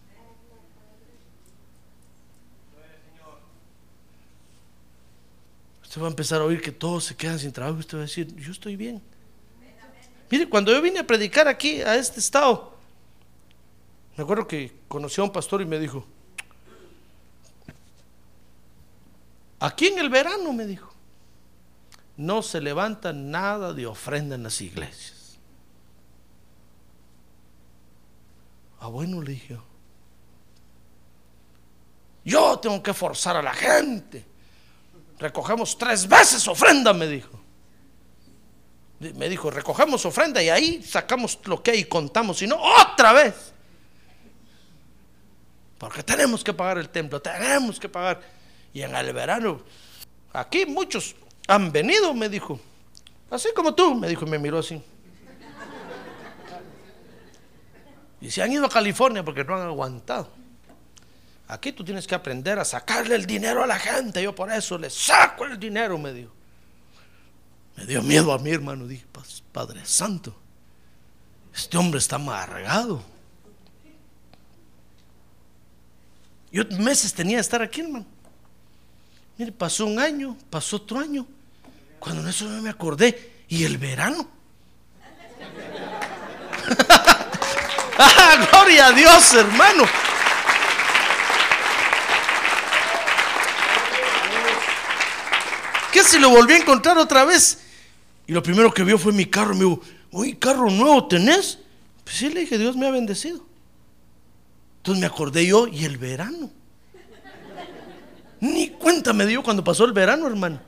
[5.84, 7.80] Usted va a empezar a oír que todos se quedan sin trabajo.
[7.80, 9.02] Usted va a decir, yo estoy bien.
[10.32, 12.74] Mire, cuando yo vine a predicar aquí, a este estado,
[14.16, 16.06] me acuerdo que conocí a un pastor y me dijo,
[19.60, 20.92] aquí en el verano, me dijo,
[22.18, 25.38] no se levanta nada de ofrenda en las iglesias.
[28.80, 29.60] Ah, bueno, le dije,
[32.24, 34.32] yo tengo que forzar a la gente
[35.22, 37.41] recogemos tres veces ofrenda, me dijo.
[39.02, 43.14] Me dijo, recogemos ofrenda y ahí sacamos lo que hay y contamos, y no otra
[43.14, 43.52] vez.
[45.80, 48.22] Porque tenemos que pagar el templo, tenemos que pagar.
[48.72, 49.64] Y en el verano,
[50.32, 51.16] aquí muchos
[51.48, 52.60] han venido, me dijo.
[53.32, 54.80] Así como tú, me dijo, y me miró así.
[58.22, 60.30] Y se han ido a California porque no han aguantado.
[61.48, 64.22] Aquí tú tienes que aprender a sacarle el dinero a la gente.
[64.22, 66.32] Yo por eso le saco el dinero, me dijo.
[67.76, 68.88] Me dio miedo a mí, hermano.
[68.88, 69.06] Dije,
[69.52, 70.36] Padre Santo,
[71.54, 73.04] este hombre está amargado.
[76.52, 78.06] Yo meses tenía que estar aquí, hermano.
[79.38, 81.26] Mire, pasó un año, pasó otro año.
[82.00, 83.46] Cuando en eso me acordé.
[83.48, 84.28] Y el verano.
[87.98, 89.84] ah, gloria a Dios, hermano.
[95.92, 97.61] ¿Qué si lo volví a encontrar otra vez?
[98.32, 99.54] Y lo primero que vio fue mi carro.
[99.54, 101.60] Me dijo, uy, carro nuevo tenés.
[102.06, 103.46] Pues sí, le dije, Dios me ha bendecido.
[104.78, 106.50] Entonces me acordé yo y el verano.
[108.40, 110.62] Ni cuenta me dio cuando pasó el verano, hermano.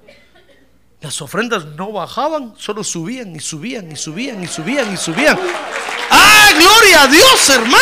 [1.00, 5.40] Las ofrendas no bajaban, solo subían y subían y subían y subían y subían.
[6.10, 7.80] ¡Ah, gloria a Dios, hermano!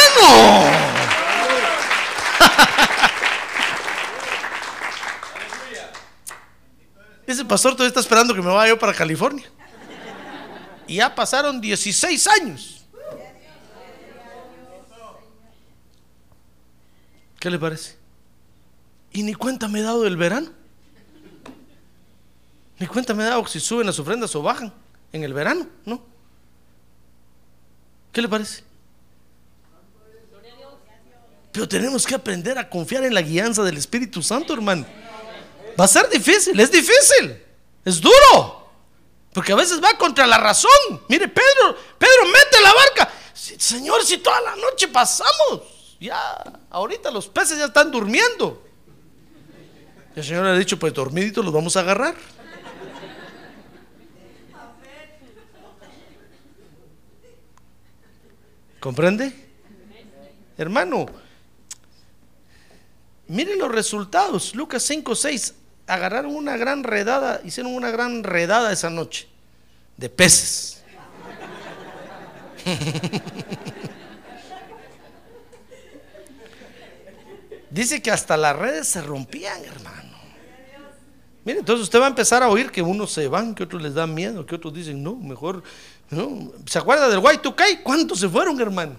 [7.25, 9.49] Ese pastor todavía está esperando que me vaya yo para California.
[10.91, 12.83] Y ya pasaron 16 años.
[17.39, 17.95] ¿Qué le parece?
[19.13, 20.51] Y ni cuenta me he dado del verano.
[22.77, 24.73] Ni cuenta me he dado si suben las ofrendas o bajan
[25.13, 26.03] en el verano, ¿no?
[28.11, 28.61] ¿Qué le parece?
[31.53, 34.85] Pero tenemos que aprender a confiar en la guianza del Espíritu Santo, hermano.
[35.79, 37.41] Va a ser difícil, es difícil,
[37.85, 38.60] es duro.
[39.33, 41.01] Porque a veces va contra la razón.
[41.07, 43.13] Mire, Pedro, Pedro, mete la barca.
[43.33, 45.61] Señor, si toda la noche pasamos,
[45.99, 48.67] ya, ahorita los peces ya están durmiendo.
[50.15, 52.15] El Señor le ha dicho, pues dormiditos los vamos a agarrar.
[58.81, 59.31] ¿Comprende?
[60.57, 61.05] Hermano,
[63.27, 64.55] miren los resultados.
[64.55, 65.53] Lucas 5, 6.
[65.87, 69.27] Agarraron una gran redada, hicieron una gran redada esa noche
[69.97, 70.83] de peces.
[77.71, 80.01] Dice que hasta las redes se rompían, hermano.
[81.43, 83.93] Mire, entonces usted va a empezar a oír que unos se van, que otros les
[83.93, 85.63] da miedo, que otros dicen, no, mejor.
[86.65, 87.81] ¿Se acuerda del Y2K?
[87.81, 88.97] ¿Cuántos se fueron, hermano?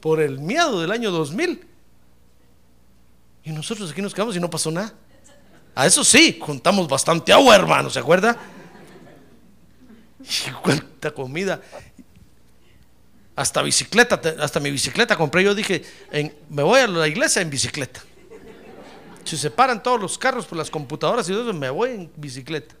[0.00, 1.64] Por el miedo del año 2000.
[3.44, 4.94] Y nosotros aquí nos quedamos y no pasó nada.
[5.74, 8.36] A eso sí, contamos bastante agua, hermano, ¿se acuerda?
[10.22, 11.60] Y cuánta comida.
[13.34, 15.42] Hasta bicicleta, hasta mi bicicleta compré.
[15.42, 15.82] Yo dije,
[16.50, 18.02] me voy a la iglesia en bicicleta.
[19.24, 22.12] Si se paran todos los carros por las computadoras y todo eso, me voy en
[22.16, 22.74] bicicleta.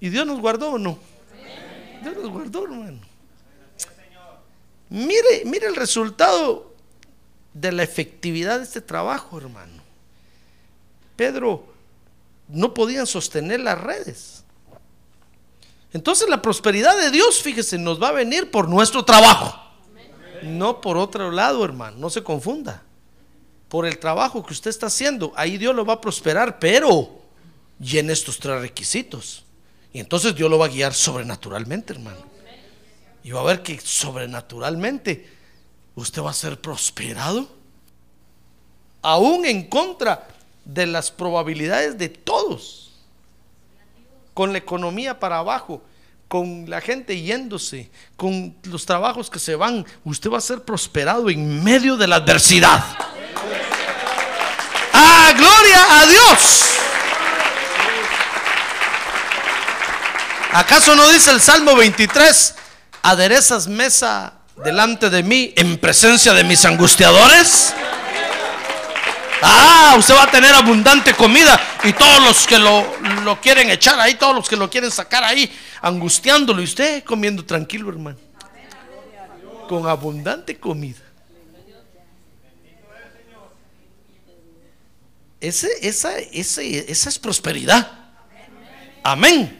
[0.00, 0.98] ¿Y Dios nos guardó o no?
[2.02, 3.00] Dios nos guardó, hermano.
[4.88, 6.69] Mire, mire el resultado
[7.52, 9.82] de la efectividad de este trabajo, hermano.
[11.16, 11.64] Pedro
[12.48, 14.44] no podían sostener las redes.
[15.92, 19.60] Entonces la prosperidad de Dios, fíjese, nos va a venir por nuestro trabajo.
[20.42, 22.82] No por otro lado, hermano, no se confunda.
[23.68, 27.20] Por el trabajo que usted está haciendo, ahí Dios lo va a prosperar, pero
[27.78, 29.44] llene estos tres requisitos.
[29.92, 32.24] Y entonces Dios lo va a guiar sobrenaturalmente, hermano.
[33.22, 35.39] Y va a ver que sobrenaturalmente
[36.00, 37.48] usted va a ser prosperado.
[39.02, 40.28] Aún en contra
[40.64, 42.92] de las probabilidades de todos.
[44.34, 45.82] Con la economía para abajo,
[46.28, 51.28] con la gente yéndose, con los trabajos que se van, usted va a ser prosperado
[51.30, 52.82] en medio de la adversidad.
[54.92, 56.66] ¡Ah, gloria a Dios!
[60.52, 62.54] ¿Acaso no dice el Salmo 23?
[63.02, 64.34] aderezas mesa
[64.64, 67.74] delante de mí en presencia de mis angustiadores.
[69.42, 72.84] Ah, usted va a tener abundante comida y todos los que lo,
[73.22, 75.50] lo, quieren echar ahí, todos los que lo quieren sacar ahí,
[75.80, 78.18] angustiándolo y usted comiendo tranquilo, hermano.
[79.66, 81.00] Con abundante comida.
[85.40, 87.90] Ese, esa, ese, esa es prosperidad.
[89.02, 89.58] Amén.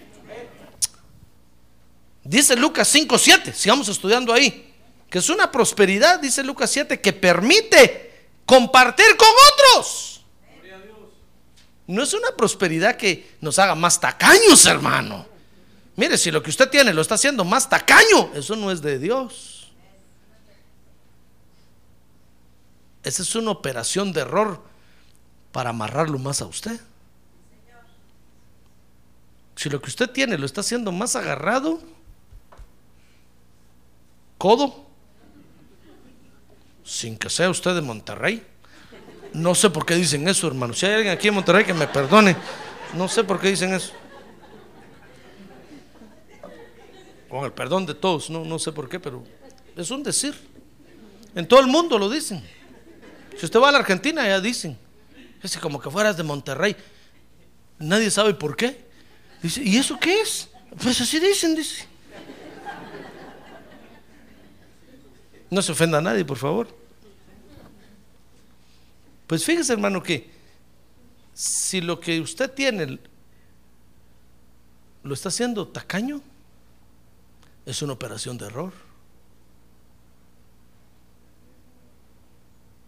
[2.22, 4.69] Dice Lucas 5, 7, sigamos estudiando ahí,
[5.10, 10.24] que es una prosperidad, dice Lucas 7, que permite compartir con otros.
[11.88, 15.26] No es una prosperidad que nos haga más tacaños, hermano.
[15.96, 19.00] Mire, si lo que usted tiene lo está haciendo más tacaño, eso no es de
[19.00, 19.72] Dios.
[23.02, 24.62] Esa es una operación de error
[25.50, 26.80] para amarrarlo más a usted.
[29.56, 31.80] Si lo que usted tiene lo está haciendo más agarrado,
[34.38, 34.89] codo,
[36.90, 38.44] sin que sea usted de Monterrey.
[39.32, 40.74] No sé por qué dicen eso, hermano.
[40.74, 42.36] Si hay alguien aquí en Monterrey que me perdone,
[42.94, 43.92] no sé por qué dicen eso.
[47.28, 49.22] Con el perdón de todos, no, no sé por qué, pero
[49.76, 50.34] es un decir.
[51.36, 52.42] En todo el mundo lo dicen.
[53.38, 54.76] Si usted va a la Argentina, ya dicen.
[55.40, 56.74] Es como que fueras de Monterrey.
[57.78, 58.84] Nadie sabe por qué.
[59.40, 60.48] Dice, ¿y eso qué es?
[60.82, 61.86] Pues así dicen, dice.
[65.50, 66.79] No se ofenda a nadie, por favor.
[69.30, 70.28] Pues fíjese, hermano, que
[71.32, 72.98] si lo que usted tiene
[75.04, 76.20] lo está haciendo tacaño,
[77.64, 78.72] es una operación de error.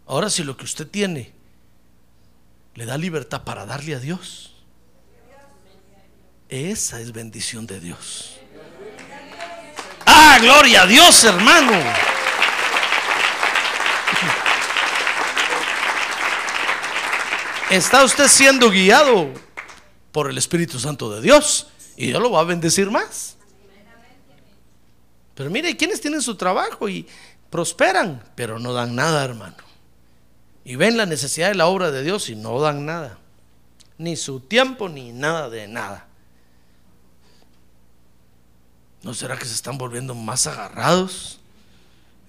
[0.04, 1.32] Ahora, si lo que usted tiene
[2.74, 4.52] le da libertad para darle a Dios,
[6.48, 8.36] esa es bendición de Dios.
[10.06, 12.21] Ah, gloria a Dios, hermano.
[17.76, 19.32] Está usted siendo guiado
[20.12, 23.36] por el Espíritu Santo de Dios y Dios lo va a bendecir más.
[25.34, 27.06] Pero mire, quienes tienen su trabajo y
[27.48, 29.56] prosperan, pero no dan nada, hermano.
[30.64, 33.18] Y ven la necesidad de la obra de Dios y no dan nada.
[33.96, 36.06] Ni su tiempo, ni nada de nada.
[39.02, 41.40] ¿No será que se están volviendo más agarrados?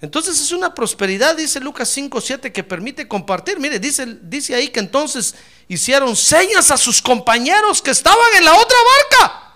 [0.04, 3.58] Entonces es una prosperidad, dice Lucas 5, 7, que permite compartir.
[3.58, 5.34] Mire, dice, dice ahí que entonces
[5.70, 9.54] hicieron señas a sus compañeros que estaban en la otra barca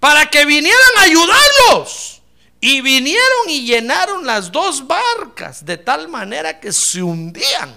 [0.00, 2.22] para que vinieran a ayudarlos.
[2.62, 7.76] Y vinieron y llenaron las dos barcas de tal manera que se hundían.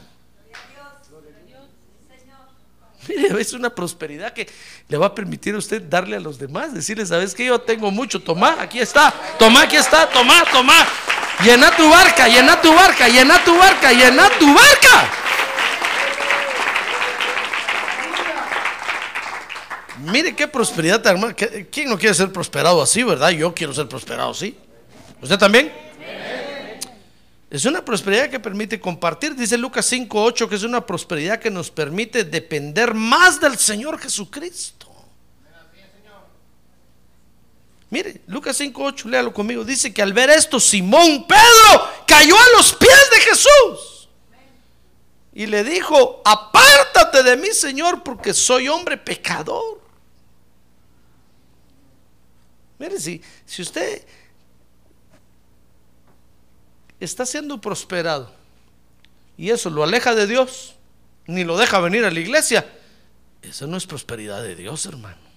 [3.09, 4.49] Mire, es una prosperidad que
[4.91, 7.91] le va a permitir a usted darle a los demás, decirles, ¿sabes que Yo tengo
[7.91, 10.85] mucho, toma, aquí está, toma, aquí está, toma, toma.
[11.45, 15.09] Llena tu barca, llena tu barca, llena tu barca, llena tu barca.
[19.99, 21.33] Mire qué prosperidad, hermano.
[21.71, 23.29] ¿Quién no quiere ser prosperado así, verdad?
[23.29, 24.57] Yo quiero ser prosperado así.
[25.21, 25.71] ¿Usted también?
[27.51, 29.35] Es una prosperidad que permite compartir.
[29.35, 34.80] Dice Lucas 5.8 que es una prosperidad que nos permite depender más del Señor Jesucristo.
[37.91, 39.65] Mire, Lucas 5.8, léalo conmigo.
[39.65, 44.09] Dice que al ver esto, Simón Pedro cayó a los pies de Jesús.
[45.33, 49.81] Y le dijo, apártate de mí, Señor, porque soy hombre pecador.
[52.79, 54.05] Mire, si, si usted
[56.97, 58.31] está siendo prosperado
[59.37, 60.75] y eso lo aleja de Dios,
[61.27, 62.65] ni lo deja venir a la iglesia,
[63.41, 65.30] eso no es prosperidad de Dios, hermano.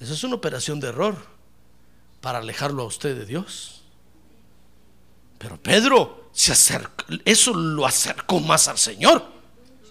[0.00, 1.14] Eso es una operación de error
[2.20, 3.82] para alejarlo a usted de Dios.
[5.38, 9.24] Pero Pedro se acercó, eso lo acercó más al Señor.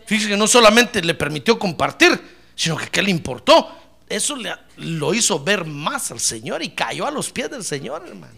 [0.06, 2.20] Fíjese que no solamente le permitió compartir,
[2.56, 3.80] sino que ¿qué le importó?
[4.10, 8.04] eso le, lo hizo ver más al Señor y cayó a los pies del Señor,
[8.08, 8.34] hermano.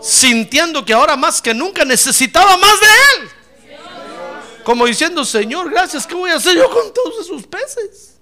[0.00, 3.28] Sintiendo que ahora más que nunca necesitaba más de Él.
[4.62, 8.17] Como diciendo, Señor, gracias, ¿qué voy a hacer yo con todos esos peces?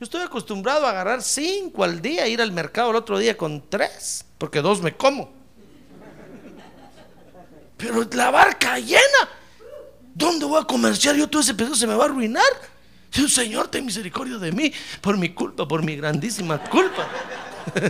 [0.00, 3.62] Yo estoy acostumbrado a agarrar cinco al día, ir al mercado el otro día con
[3.68, 5.32] tres, porque dos me como.
[7.76, 9.28] Pero la barca llena,
[10.14, 11.74] ¿dónde voy a comerciar yo todo ese peso?
[11.74, 12.42] Se me va a arruinar.
[13.28, 17.06] Señor, ten misericordia de mí por mi culpa, por mi grandísima culpa.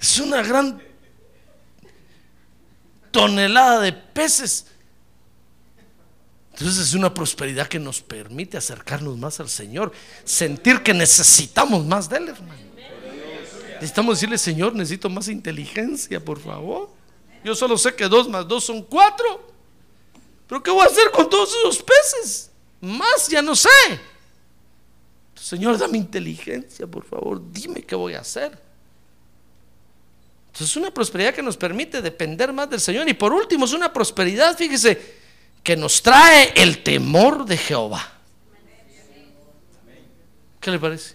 [0.00, 0.82] es una gran
[3.12, 4.66] tonelada de peces.
[6.58, 9.92] Entonces es una prosperidad que nos permite acercarnos más al Señor,
[10.24, 12.62] sentir que necesitamos más de Él, hermano.
[13.74, 16.90] Necesitamos decirle, Señor, necesito más inteligencia, por favor.
[17.44, 19.52] Yo solo sé que dos más dos son cuatro.
[20.48, 22.50] Pero ¿qué voy a hacer con todos esos peces?
[22.80, 23.68] Más ya no sé.
[25.36, 27.40] Señor, dame inteligencia, por favor.
[27.52, 28.60] Dime qué voy a hacer.
[30.48, 33.08] Entonces es una prosperidad que nos permite depender más del Señor.
[33.08, 35.17] Y por último, es una prosperidad, fíjese,
[35.68, 38.10] que nos trae el temor de Jehová.
[40.58, 41.14] ¿Qué le parece?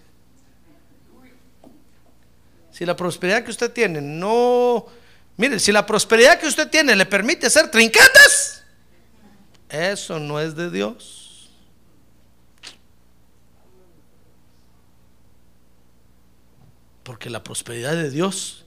[2.71, 4.85] Si la prosperidad que usted tiene no...
[5.37, 8.63] Mire, si la prosperidad que usted tiene le permite hacer trinquetes,
[9.69, 11.49] eso no es de Dios.
[17.01, 18.65] Porque la prosperidad de Dios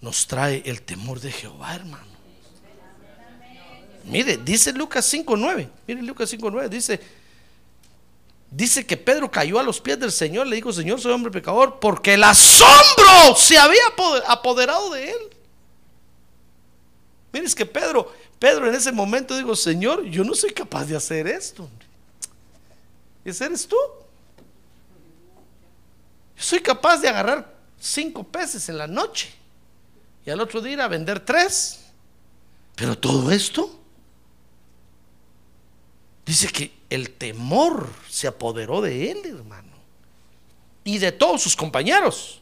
[0.00, 2.15] nos trae el temor de Jehová, hermano.
[4.06, 5.68] Mire, dice Lucas 5.9.
[5.86, 6.68] Mire Lucas 5.9.
[6.68, 7.00] Dice,
[8.50, 10.46] dice que Pedro cayó a los pies del Señor.
[10.46, 11.78] Le dijo, Señor, soy hombre pecador.
[11.80, 13.82] Porque el asombro se había
[14.28, 15.18] apoderado de él.
[17.32, 20.96] Mire, es que Pedro, Pedro en ese momento dijo, Señor, yo no soy capaz de
[20.96, 21.68] hacer esto.
[23.24, 23.76] Ese eres tú.
[26.36, 29.34] Yo soy capaz de agarrar cinco peces en la noche
[30.24, 31.80] y al otro día ir a vender tres.
[32.76, 33.80] Pero todo esto
[36.26, 39.72] dice que el temor se apoderó de él, hermano,
[40.84, 42.40] y de todos sus compañeros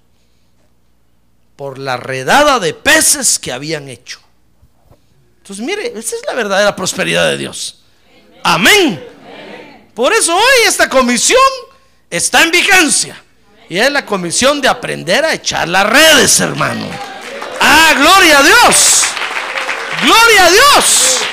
[1.56, 4.20] por la redada de peces que habían hecho.
[5.38, 7.82] Entonces, mire, esa es la verdadera prosperidad de Dios.
[8.42, 9.04] Amén.
[9.94, 11.38] Por eso hoy esta comisión
[12.10, 13.22] está en vigencia.
[13.68, 16.86] Y es la comisión de aprender a echar las redes, hermano.
[17.60, 19.04] Ah, gloria a Dios.
[20.02, 21.24] Gloria a Dios.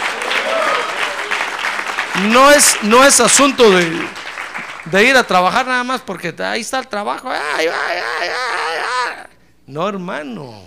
[2.29, 3.89] No es, no es asunto de,
[4.85, 7.29] de ir a trabajar nada más porque ahí está el trabajo.
[9.65, 10.61] no, hermano.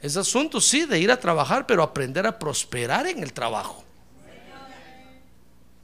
[0.00, 3.84] Es asunto, sí, de ir a trabajar, pero aprender a prosperar en el trabajo.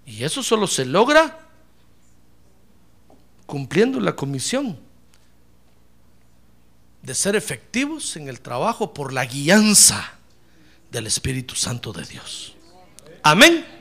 [0.06, 1.38] Y eso solo se logra
[3.44, 4.78] cumpliendo la comisión
[7.02, 10.12] de ser efectivos en el trabajo por la guianza
[10.90, 12.56] del Espíritu Santo de Dios.
[13.22, 13.75] Amén.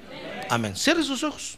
[0.50, 0.76] Amén.
[0.76, 1.58] Cierre sus ojos.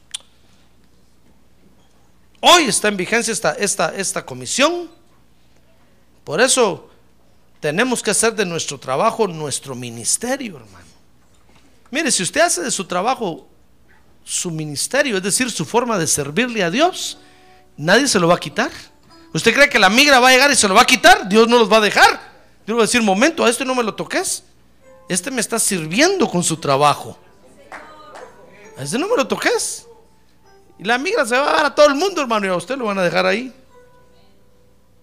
[2.40, 4.90] Hoy está en vigencia esta, esta, esta comisión.
[6.24, 6.90] Por eso
[7.60, 10.86] tenemos que hacer de nuestro trabajo nuestro ministerio, hermano.
[11.90, 13.48] Mire, si usted hace de su trabajo
[14.24, 17.18] su ministerio, es decir, su forma de servirle a Dios,
[17.78, 18.72] nadie se lo va a quitar.
[19.34, 21.28] ¿Usted cree que la migra va a llegar y se lo va a quitar?
[21.30, 22.20] Dios no los va a dejar.
[22.66, 24.44] Dios va a decir, momento, a este no me lo toques.
[25.08, 27.18] Este me está sirviendo con su trabajo.
[28.78, 29.88] A este no me lo toques.
[30.78, 32.78] Y la migra se va a dar a todo el mundo, hermano, y a usted
[32.78, 33.54] lo van a dejar ahí.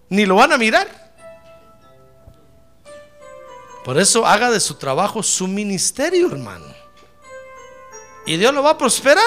[0.09, 1.05] Ni lo van a mirar.
[3.83, 6.65] Por eso haga de su trabajo su ministerio, hermano.
[8.25, 9.23] Y Dios lo va a prosperar.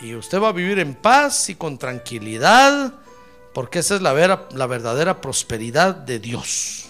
[0.00, 2.92] Y usted va a vivir en paz y con tranquilidad,
[3.54, 4.12] porque esa es la,
[4.50, 6.83] la verdadera prosperidad de Dios.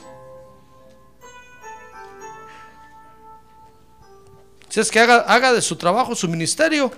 [4.75, 6.91] Si es que haga, haga de su trabajo su ministerio,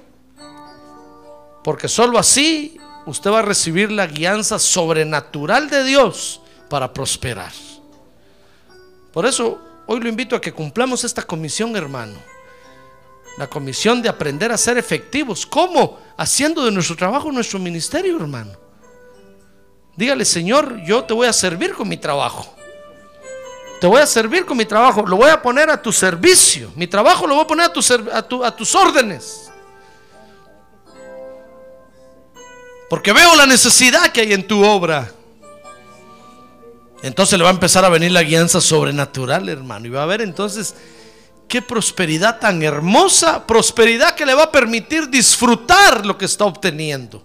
[1.62, 7.53] porque solo así usted va a recibir la guianza sobrenatural de Dios para prosperar.
[9.12, 12.18] Por eso hoy lo invito a que cumplamos esta comisión, hermano.
[13.37, 15.45] La comisión de aprender a ser efectivos.
[15.45, 16.01] ¿Cómo?
[16.16, 18.53] Haciendo de nuestro trabajo nuestro ministerio, hermano.
[19.99, 22.55] Dígale, Señor, yo te voy a servir con mi trabajo.
[23.81, 25.05] Te voy a servir con mi trabajo.
[25.07, 26.72] Lo voy a poner a tu servicio.
[26.77, 29.51] Mi trabajo lo voy a poner a, tus órdenes.
[32.89, 35.11] Porque veo la necesidad que hay en tu obra.
[37.03, 39.87] Entonces le va a empezar a venir la guianza sobrenatural, hermano.
[39.87, 40.74] Y va a ver entonces
[41.47, 47.22] qué prosperidad tan hermosa, prosperidad que le va a permitir disfrutar lo que está obteniendo.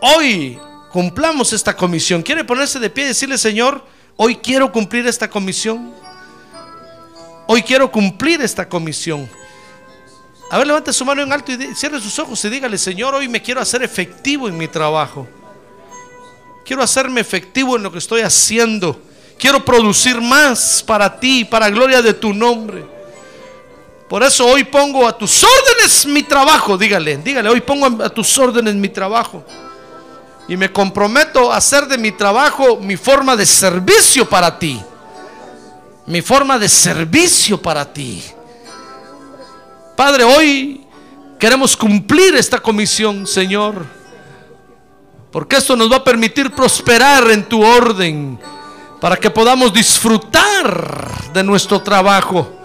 [0.00, 0.58] Hoy
[0.90, 2.22] cumplamos esta comisión.
[2.22, 3.84] ¿Quiere ponerse de pie y decirle, Señor,
[4.16, 5.92] hoy quiero cumplir esta comisión?
[7.46, 9.28] Hoy quiero cumplir esta comisión.
[10.50, 13.28] A ver, levante su mano en alto y cierre sus ojos y dígale, Señor, hoy
[13.28, 15.26] me quiero hacer efectivo en mi trabajo.
[16.64, 19.00] Quiero hacerme efectivo en lo que estoy haciendo.
[19.38, 22.86] Quiero producir más para ti, para gloria de tu nombre.
[24.08, 26.78] Por eso hoy pongo a tus órdenes mi trabajo.
[26.78, 29.44] Dígale, dígale, hoy pongo a tus órdenes mi trabajo.
[30.48, 34.80] Y me comprometo a hacer de mi trabajo mi forma de servicio para ti.
[36.06, 38.22] Mi forma de servicio para ti.
[39.96, 40.86] Padre, hoy
[41.38, 43.86] queremos cumplir esta comisión, Señor.
[45.30, 48.38] Porque esto nos va a permitir prosperar en tu orden.
[49.00, 52.60] Para que podamos disfrutar de nuestro trabajo.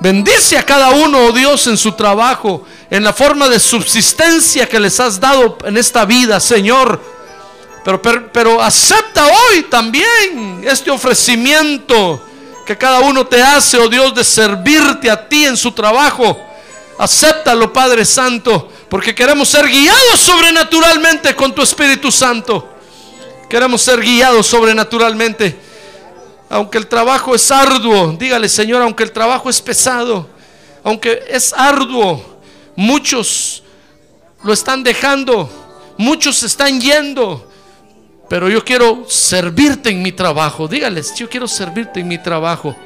[0.00, 4.80] Bendice a cada uno, oh Dios, en su trabajo, en la forma de subsistencia que
[4.80, 7.00] les has dado en esta vida, Señor.
[7.84, 12.22] Pero, pero, acepta hoy también este ofrecimiento
[12.66, 16.38] que cada uno te hace, oh Dios, de servirte a ti en su trabajo.
[16.98, 22.68] Acéptalo, Padre Santo, porque queremos ser guiados sobrenaturalmente con tu Espíritu Santo.
[23.48, 25.58] Queremos ser guiados sobrenaturalmente.
[26.50, 30.28] Aunque el trabajo es arduo, dígale Señor, aunque el trabajo es pesado,
[30.82, 32.40] aunque es arduo,
[32.76, 33.62] muchos
[34.42, 35.48] lo están dejando,
[35.96, 37.49] muchos están yendo,
[38.30, 40.68] pero yo quiero servirte en mi trabajo.
[40.68, 42.76] Dígales, yo quiero servirte en mi trabajo.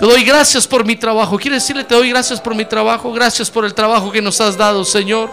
[0.00, 1.38] Te doy gracias por mi trabajo.
[1.38, 3.12] Quiere decirle, te doy gracias por mi trabajo.
[3.12, 5.30] Gracias por el trabajo que nos has dado, Señor.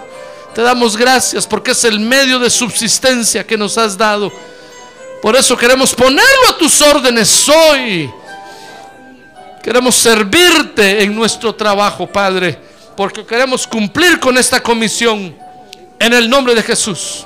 [0.53, 4.31] Te damos gracias porque es el medio de subsistencia que nos has dado.
[5.23, 8.11] Por eso queremos ponerlo a tus órdenes hoy.
[9.63, 12.59] Queremos servirte en nuestro trabajo, Padre,
[12.95, 15.35] porque queremos cumplir con esta comisión
[15.97, 17.25] en el nombre de Jesús.